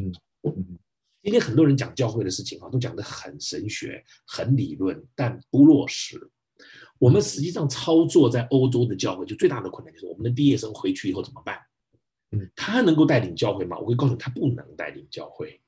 [0.00, 0.10] 嗯
[0.44, 0.78] 嗯。
[1.22, 6.18] 今天很多人讲教会的事情啊，都讲得很神学、很理论，但不落实。
[6.98, 11.58] 我们实际上操作在欧洲的教会，就最大的困难就是我们的毕业生回去以后怎么办？
[12.30, 13.78] 嗯，他能够带领教会吗？
[13.78, 15.60] 我会告诉你，他不能带领教会。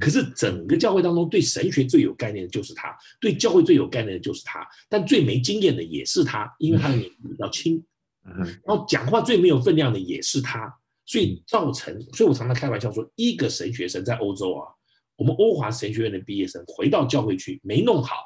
[0.00, 7.84] 可是整个教会当中，对神学最有概念的就是他，对教会最有概念的就是他，但最没经验的也是他，因为他的年纪比较轻。
[8.64, 10.72] 然后讲话最没有分量的也是他，
[11.04, 14.72] 所以造成，所以我常常开玩笑说，一个神学生在欧洲啊，
[15.16, 18.16] 我们欧华神学院的毕业生回到教会去没弄好，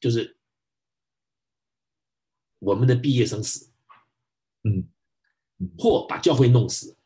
[0.00, 0.36] 就是
[2.60, 3.68] 我们的毕业生死，
[4.62, 4.88] 嗯，
[5.76, 6.96] 或把教会弄死，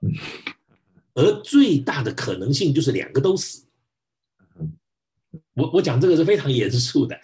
[1.14, 3.66] 而最大的可能性就是两个都死。
[5.54, 7.18] 我我讲这个是非常严肃的，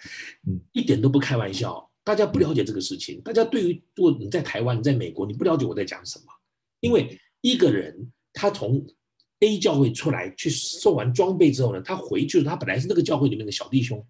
[0.73, 1.89] 一点都不开玩笑。
[2.03, 6.25] 大家不了解这个事情，大家对于如果你在台湾、你在美国，你不了解我在讲什么，
[6.81, 8.85] 因为一个人他从
[9.39, 14.05] A 教会出来去受完装备之后呢，他回去，他本来是那个教会里面的小弟兄，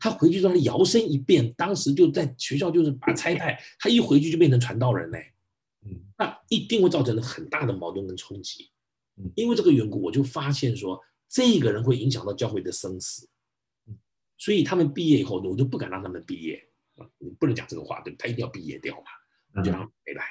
[0.00, 5.32] 他回去之后摇身一变，当时就在学校就是把 他差派，他一回去就变成传道人嘞，
[6.16, 8.70] 那一定会造成很大的矛盾跟冲击。
[9.34, 13.28] 因为这个缘故，我就发现说，这个人会影响到教会的生死，
[14.38, 16.66] 所以他们毕业以后，我就不敢让他们毕业
[16.96, 19.06] 啊，你不能讲这个话，对，他一定要毕业掉嘛，
[19.54, 20.24] 我就让他们没来，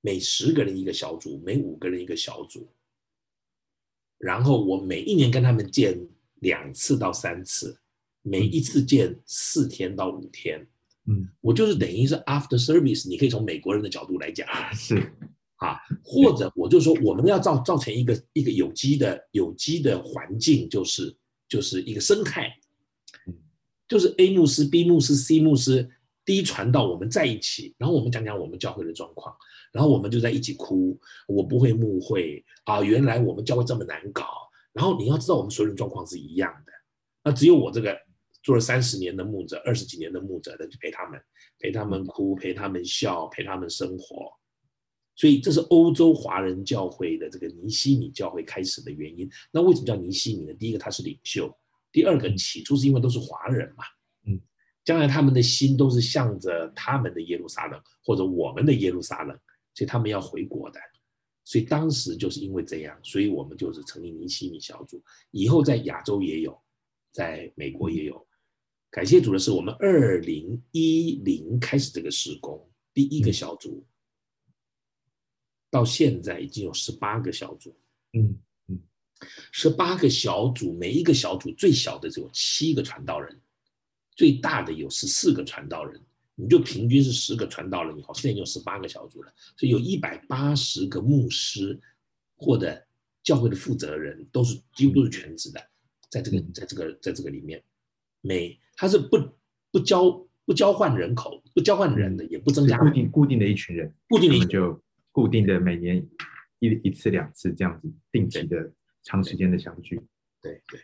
[0.00, 2.68] 每十个人一个小组，每五个人一个小组，
[4.18, 6.08] 然后我每一年跟他们见
[6.40, 7.78] 两次到三次，
[8.22, 10.66] 每一次见四天到五天，
[11.06, 15.12] 嗯，我就是等于是 after service，你可以从美国人的角度来讲， 是。
[15.56, 21.16] 啊，或者我就说，我们要造造成一个一个有机的有机的环境，就是
[21.48, 22.52] 就是一个生态，
[23.88, 25.88] 就是 A 牧师、B 牧师、C 牧师、
[26.26, 29.34] D 传到，我们在一起，然后我们讲讲我们教会的状况，
[29.72, 34.26] 然后我们就在一起哭，我不会牧会啊，原来我们教会这么难搞，
[34.74, 36.72] 然后你要知道我们所有人状况是一样的，
[37.24, 37.96] 那只有我这个
[38.46, 41.20] 做了三十年的牧者、二十几年的牧者的去陪他们，
[41.58, 44.32] 陪他们哭，陪他们笑，陪他们生活。
[45.16, 49.28] 所以这是欧洲华人教会的这个尼西米教会开始的原因。
[49.50, 50.54] 那为什么叫尼西米呢？
[50.54, 51.52] 第一个他是领袖，
[51.90, 53.82] 第二个起初是因为都是华人嘛，
[54.28, 54.40] 嗯，
[54.84, 59.36] 将来他们的心都是向着他们的耶路撒冷或者我们的耶路撒冷，
[59.74, 60.78] 所以他们要回国的。
[61.42, 65.02] 所以当时就是因为这样，所以我们就是成立尼西米小组。
[65.32, 66.56] 以后在亚洲也有，
[67.10, 68.25] 在美国也有。
[68.96, 73.86] 感谢主的是，我们二零一零开始这个施工，第一个小组。
[75.68, 77.76] 到现在已经有十八个小组，
[78.14, 78.34] 嗯
[78.68, 78.80] 嗯，
[79.52, 83.38] 十八个小组，每一个小组最小的只有七个传道人，
[84.12, 86.00] 最大的有十四个传道人，
[86.34, 91.78] 你就平均是十个传道人以后，现在已经有十八个小组了，所以有一百八十个牧师
[92.34, 92.82] 或者
[93.22, 95.60] 教会的负责人，都是几乎都是全职的，
[96.08, 97.62] 在这个在这个在这个里面，
[98.22, 99.18] 每他是不
[99.72, 100.10] 不交
[100.44, 104.80] 不交换人口，不交换人的，也不增加固定固定的一群人，固定的。
[105.16, 106.06] 固定的每年
[106.58, 108.70] 一一次两次这样子定期的
[109.02, 109.98] 长时间的相聚，
[110.42, 110.78] 对对，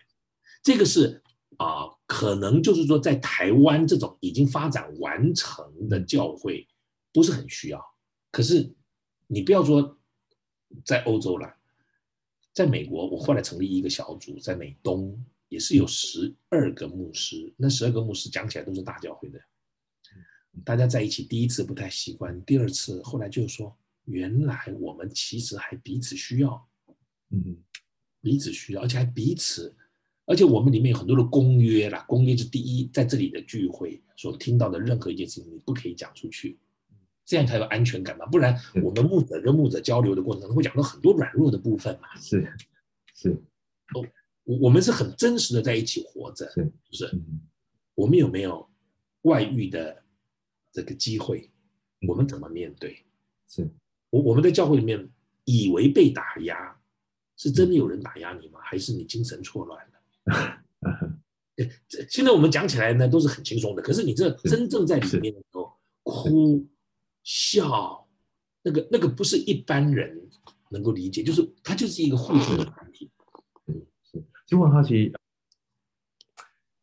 [0.63, 1.23] 这个是
[1.59, 6.67] 啊、呃，可能就是说在台湾这种已经发展完成的教会
[7.13, 7.85] 不是很需要，
[8.31, 8.75] 可是
[9.27, 9.99] 你不要说
[10.83, 11.55] 在欧洲了，
[12.55, 15.23] 在美国，我后来成立一个小组，在美东
[15.53, 19.39] 也是有十二个牧师，那十二个牧师讲起来都是大教会的，
[20.65, 23.77] 大家在一起第一次不太习惯，第二次后来就说。
[24.07, 26.69] 原来我们其实还彼此需要，
[27.31, 27.57] 嗯，
[28.21, 29.73] 彼此需要，而且还彼此，
[30.27, 32.05] 而且我们里面有很多的公约啦。
[32.09, 36.59] 公约是第一，在这里的聚会所听到的任何一件事情，你不可以讲出去，
[37.25, 38.27] 这样才有安全感嘛。
[38.27, 42.13] 不然，我们牧者跟牧者交流的过程当中会讲到很多软弱的部分嘛。
[42.19, 42.53] 是，
[43.15, 43.31] 是，
[43.95, 44.05] 哦，
[44.45, 47.41] 我我们是很真实的在一起活着，是不，是，嗯，
[47.95, 48.69] 我们有没有
[49.23, 50.03] 外遇的
[50.73, 51.51] 这个机会？
[52.09, 53.05] 我们怎么面对？
[53.49, 53.69] 是。
[54.11, 55.09] 我我们在教会里面
[55.45, 56.77] 以为被打压，
[57.37, 58.61] 是真的有人打压你吗？
[58.63, 60.63] 还是你精神错乱了？
[62.09, 65.73] 现在我们讲起来呢都是很轻松的，可是你这真正在里面的时候，
[66.03, 66.67] 哭
[67.23, 68.09] 笑，
[68.63, 70.29] 那个那个不是一般人
[70.71, 73.11] 能够理解，就是它就是一个互助的团体。
[74.59, 75.13] 我很好奇，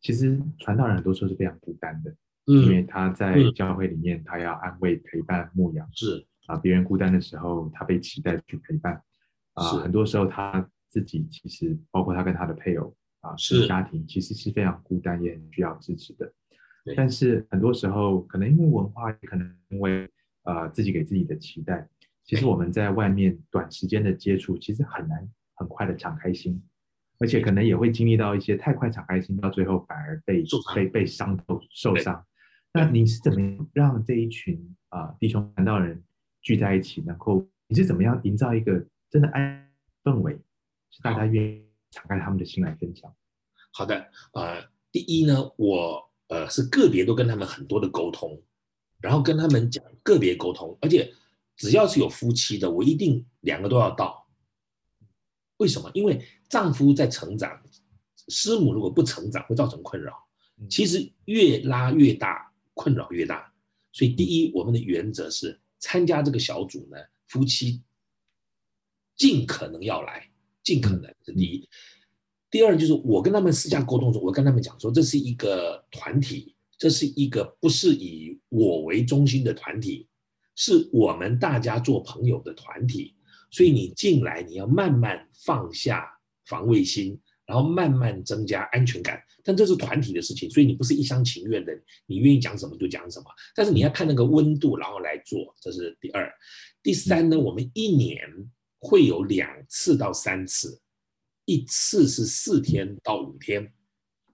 [0.01, 2.11] 其实传道人很多时候是非常孤单的，
[2.47, 6.25] 嗯，因为他在教会里面，他要安慰、陪伴、牧养，是。
[6.47, 9.01] 啊，别人孤单的时候，他被期待去陪伴。
[9.53, 13.67] 啊，很多时候他自己其实，包括他跟他的配偶啊，是。
[13.67, 16.33] 家庭，其实是非常孤单，也很需要支持的。
[16.95, 20.09] 但是很多时候，可能因为文化，可能因为
[20.43, 21.87] 呃自己给自己的期待，
[22.23, 26.59] 其实我们在外面短时间的接触，其实很难很快的敞开心，
[27.19, 30.43] 而且可能也会经历到一些太快敞开心，到最后反而被
[30.73, 32.25] 被被伤透受伤。
[32.73, 36.01] 那你是怎么让这一群啊弟兄传道人
[36.41, 39.69] 聚在一起，然后你是怎么样营造一个真的爱
[40.03, 40.39] 氛围，
[40.89, 43.13] 是大家愿意敞开他们的心来分享？
[43.73, 48.41] 好的，呃，第一呢，我呃是个别都跟他们很多的沟通，
[49.01, 51.11] 然后跟他们讲个别沟通，而且
[51.57, 54.18] 只要是有夫妻的，我一定两个都要到。
[55.59, 55.89] 为什么？
[55.93, 57.57] 因为丈夫在成长，
[58.27, 60.13] 师母如果不成长会造成困扰。
[60.69, 63.53] 其实越拉越大，困扰越大。
[63.93, 65.57] 所以第一，我们的原则是。
[65.81, 66.97] 参加这个小组呢，
[67.27, 67.81] 夫妻
[69.15, 70.29] 尽可能要来，
[70.61, 71.69] 尽可能是第一。
[72.51, 80.09] 第二就是我跟他们私下沟通的时候，我跟他们讲说，这是一个团体，这是一个不是以我为中心的团体，
[80.53, 83.15] 是我们大家做朋友的团体。
[83.51, 86.05] 所以你进来，你要慢慢放下
[86.45, 87.19] 防卫心。
[87.45, 91.75] 然后慢慢增加安全感，但这是团体的事情，所以你不是一厢情愿的，
[92.05, 93.25] 你愿意讲什么就讲什么。
[93.55, 96.31] 但是你要看那个温度，然后来做，这是第二。
[96.83, 98.19] 第三呢，我们一年
[98.77, 100.79] 会有两次到三次，
[101.45, 103.73] 一次是四天到五天，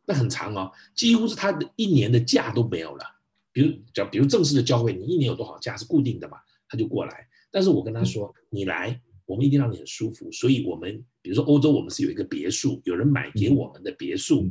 [0.05, 3.05] 那很长哦，几乎是他的一年的假都没有了。
[3.53, 6.37] 比如叫比如正式的教会，你一年有多少假是固定的嘛，
[6.67, 7.25] 他就过来。
[7.49, 10.31] 但是我跟他说，你来，我们一定让你很舒服。
[10.31, 14.49] 所以我们比如说欧洲，我们是有一个别墅，有人买给我们的别墅，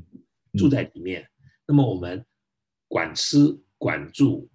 [0.59, 1.27] 住在里面。
[1.67, 2.25] 那么我们
[2.89, 4.49] 管吃管住，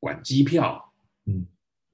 [0.00, 0.92] 管机票，
[1.26, 1.46] 嗯，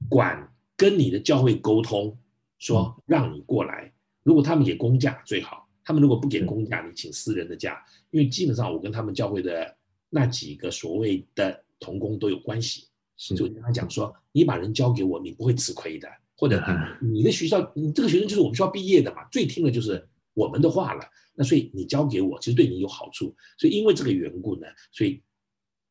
[0.08, 0.48] 管。
[0.74, 2.18] 跟你的教会沟通，
[2.58, 3.92] 说让你过来。
[4.24, 7.80] 如果他们给公假最好，他们如果不给公假，你请私人的假。
[8.10, 9.76] 因为基本上我跟他们教会的
[10.10, 16.08] 那几个所谓的同工都有关系，就跟他讲说，你把人交给我，你不会吃亏的。
[16.36, 16.62] 或者
[17.00, 21.04] 你的学校，你这个学生就是我们学校毕业的嘛，最听的就是我们的话了。
[21.34, 23.34] 那所以你交给我，其实对你有好处。
[23.58, 25.22] 所以因为这个缘故呢，所以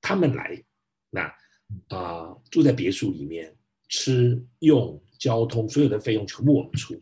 [0.02, 0.64] 他们来，
[1.10, 1.38] 那啊、
[1.90, 3.56] 呃、住在别墅里面。
[3.94, 6.94] 吃用交通所有的费用全部我们出，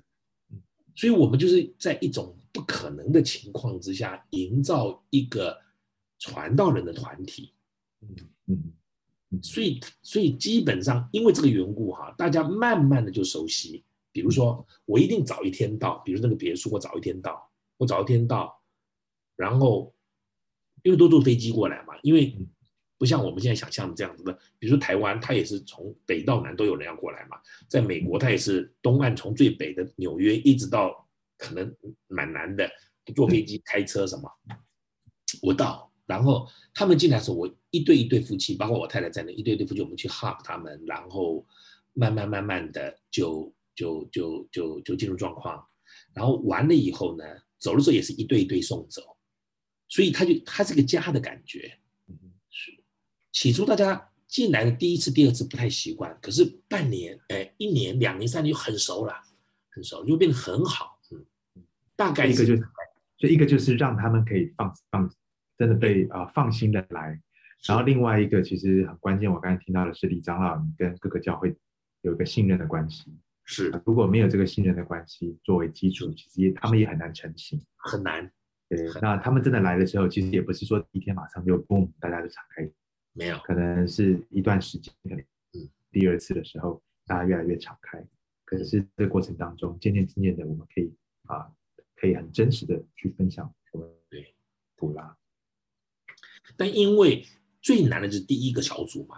[0.95, 5.55] 所以我们就是在一种不可能的情况之下，营造一个
[6.17, 7.53] 传道人的团体。
[8.01, 8.15] 嗯
[8.47, 8.73] 嗯，
[9.41, 13.83] 所以所以基本上因为这个缘故哈，大家慢慢的就熟悉。
[14.11, 18.61] 比如说我一定早一天到，比如那个别墅我早一天到，我早一天到，
[19.35, 19.93] 然后
[20.83, 22.35] 因为都坐飞机过来嘛，因为。
[22.99, 27.37] 不像我们现在想象的这样子的，比如说台湾，它也是从北到南都有人要过来嘛。
[27.69, 31.07] 在美国，它也是东岸从最北的纽约一直到
[31.37, 31.73] 可能
[32.07, 32.69] 蛮南的，
[33.15, 34.29] 坐飞机、开车什么。
[35.41, 41.45] 我到，然后他们进来的时候，我一对一对夫妻，包括我太太在内，一对一对夫妻，我们去 hug 他们，然后
[41.93, 45.63] 慢慢慢慢的就就就就就进入状况。
[46.15, 47.23] 然后完了以后呢，
[47.59, 49.15] 走的时候也是一对一对送走，
[49.87, 51.77] 所以他就他是个家的感觉。
[53.31, 59.13] 起初大家进来的第一次、第二次不太习惯，可是半年、哎，一年、两年、三年就很熟了，
[59.69, 60.99] 很熟就变得很好。
[61.11, 61.23] 嗯，
[61.95, 62.63] 大概一个就是，
[63.19, 65.15] 就一个就是让他们可以放放，
[65.59, 67.21] 真的被啊、呃、放心的来。
[67.67, 71.53] 然后另外一个其实很关键，我刚才听到的是李长老你跟各个教会
[72.01, 73.13] 有一个信任的关系。
[73.43, 77.61] 是，如果没有这个信任的关系作为基础，其实也他们也很难成型。
[77.75, 78.31] 很难。
[78.69, 82.69] 对，那他们真的来的时候，其实也不是说一天马上就 boom，，大家就敞开。
[83.11, 85.23] 没有，可能是一段时间，可能
[85.91, 88.01] 第二次的时候，大家越来越敞开。
[88.45, 90.95] 可是这个过程当中，渐渐渐渐的，我们可以
[91.25, 91.51] 啊，
[91.95, 94.33] 可以很真实的去分享我们对
[94.75, 95.17] 普拉。
[96.57, 97.25] 但因为
[97.61, 99.17] 最难的是第一个小组嘛，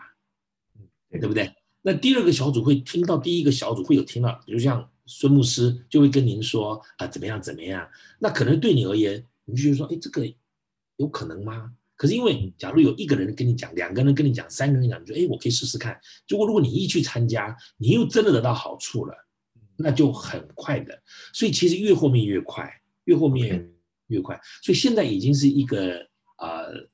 [1.09, 1.51] 对，对不对？
[1.81, 7.89] 那第二个小组会听到第一个小组会有听到，比如像孙牧师就会跟您说啊，怎么样怎么样？
[8.19, 10.31] 那可能对你而言，你就觉得说，哎，这个
[10.97, 11.73] 有可能吗？
[11.95, 15.99] 可是因为，假如有一个人跟你讲，两个人跟你讲，三个人讲，你说，哎，我可以试试看。
[16.27, 19.13] 结果如果你一去参加，你又真的得到好处了，
[19.77, 20.99] 那就很快的。
[21.31, 22.71] 所以其实越后面越快，
[23.03, 23.71] 越后面
[24.07, 24.39] 越快。
[24.63, 25.99] 所以现在已经是一个
[26.37, 26.89] 啊呃，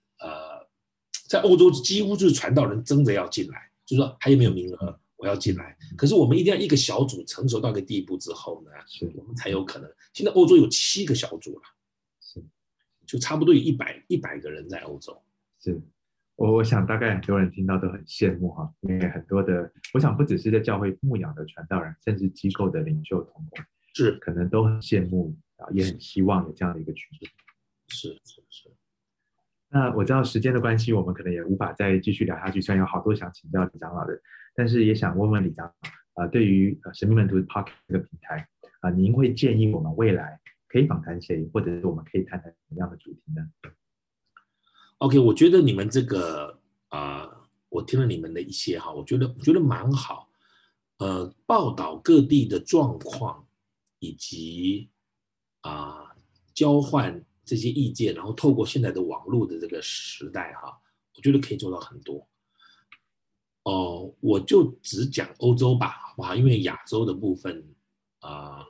[1.27, 5.77] 在欧洲几乎就是传道人争着要进来，就是说还有没有名额，我要进来。
[5.97, 8.71] 可是我们一定要一个小组成熟到一个地步之后呢，
[9.15, 9.91] 我们才有可能。
[10.13, 11.61] 现在欧洲有七个小组了。
[12.19, 12.43] 是
[13.05, 15.17] 就差不多有一百一百个人在欧洲，
[15.63, 15.79] 是
[16.35, 23.63] 我我想大概很多人听到都很羡慕哈，因为很多的，我想不只是在教会牧养的传道人，甚至机构的领袖同工，
[23.93, 27.27] 是可能都很羡慕啊，也很希望有这样的一个群体。
[27.87, 28.69] 是是是。
[29.69, 34.19] 那我知道时间的关系，我们可能也无法再继续聊下去，虽然有好多想请教李长老的，
[34.55, 35.65] 但是也想问问李长
[36.15, 38.47] 老啊，对于神秘门徒的 Podcast 这个平台
[38.81, 40.39] 啊，您会建议我们未来？
[40.69, 43.41] 可以访谈谁，或者是我们可以谈谈什么样的主题呢
[44.97, 46.59] ？OK，我觉得你们这个
[46.89, 47.37] 啊、呃，
[47.69, 50.29] 我听了你们的一些哈，我觉得我觉得蛮好。
[50.99, 53.47] 呃，报道各地的状况，
[53.99, 54.89] 以及
[55.61, 56.11] 啊、
[56.53, 60.77] 交换这些意见，然后透过现在的网络的这个时代哈，
[61.15, 62.17] 我觉得可以做到很多。
[63.63, 66.35] 哦、呃，我就只讲欧洲吧，好不好？
[66.35, 67.65] 因为亚洲的部分
[68.19, 68.65] 啊、呃，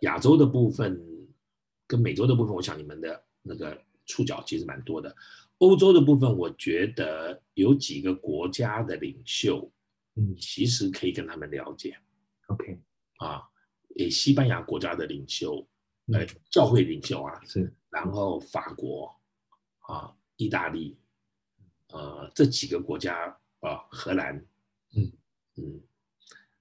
[0.00, 1.06] 亚洲的部分。
[1.90, 5.16] 跟美洲的部分，我想你们的那个触角其实蛮多的。
[5.56, 9.72] 欧洲的部分，我觉得有几个国家的领袖，
[10.16, 11.96] 嗯，其实可以跟他们了解。
[12.48, 12.78] OK，
[13.20, 13.40] 啊，
[13.96, 15.66] 诶，西班牙国家的领袖，
[16.12, 19.14] 呃，教会领袖啊，是，然后法国，
[19.80, 20.96] 啊，意大利，
[21.88, 24.36] 呃，这几个国家啊，荷兰，
[24.94, 25.12] 嗯
[25.56, 25.80] 嗯，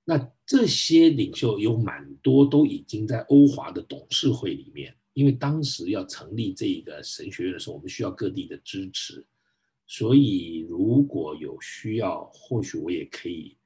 [0.03, 4.95] 那这些领袖有蛮多都已经在欧华的董事会里面。
[5.13, 9.25] 因为当时要成立这个神学院的时候，我们需要各地的支持，
[9.87, 13.57] 所以如果有需要，或许我也可以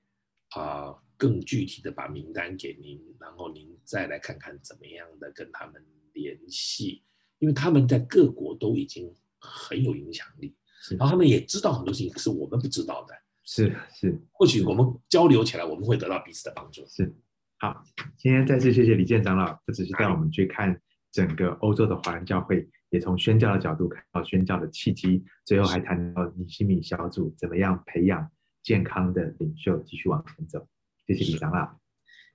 [0.51, 7.03] 啊、呃，更具体的把名单给您，然后您再来看看怎么样的跟他们联系，
[7.41, 10.55] 因为他们在各国都已经很有影响力，
[10.91, 16.85] 然后他们也知道很多事情是我们不知道的，是是，或许我们交流起来，我们会得到彼此的帮助。
[16.85, 17.11] 是，
[17.57, 17.83] 好，
[18.15, 20.79] 今天再次谢谢李健长老，不只是带我们去看
[21.11, 28.29] 整个欧洲的华人教会，也从宣教的角度看到宣教的契机，最后还谈到尼西米小组怎么样培养
[28.61, 30.67] 健康的领袖，继续往前走。
[31.07, 31.75] 谢谢李长老，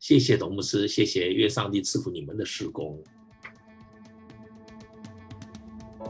[0.01, 3.01] 谢谢董牧师，谢谢愿上帝赐福你们的事工。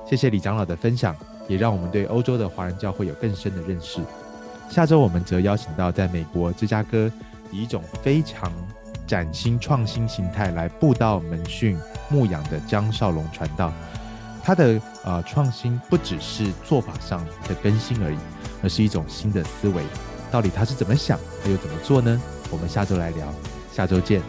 [0.09, 1.17] 谢谢李长老的分享，
[1.49, 4.01] 也让我们对欧洲的华人教会有更深的认识。
[4.71, 7.11] 下周我们则邀请到在美国芝加哥
[7.51, 8.53] 以一种非常
[9.05, 11.77] 崭新创新形态来布道门训
[12.09, 13.73] 牧养的江少龙传道。
[14.45, 18.19] 他的呃创新不只是做法上的更新而已，
[18.63, 19.83] 而是一种新的思维。
[20.31, 22.23] 到底他是怎么想，他又怎么做呢？
[22.51, 23.27] 我们下周来聊，
[23.73, 24.23] 下周见。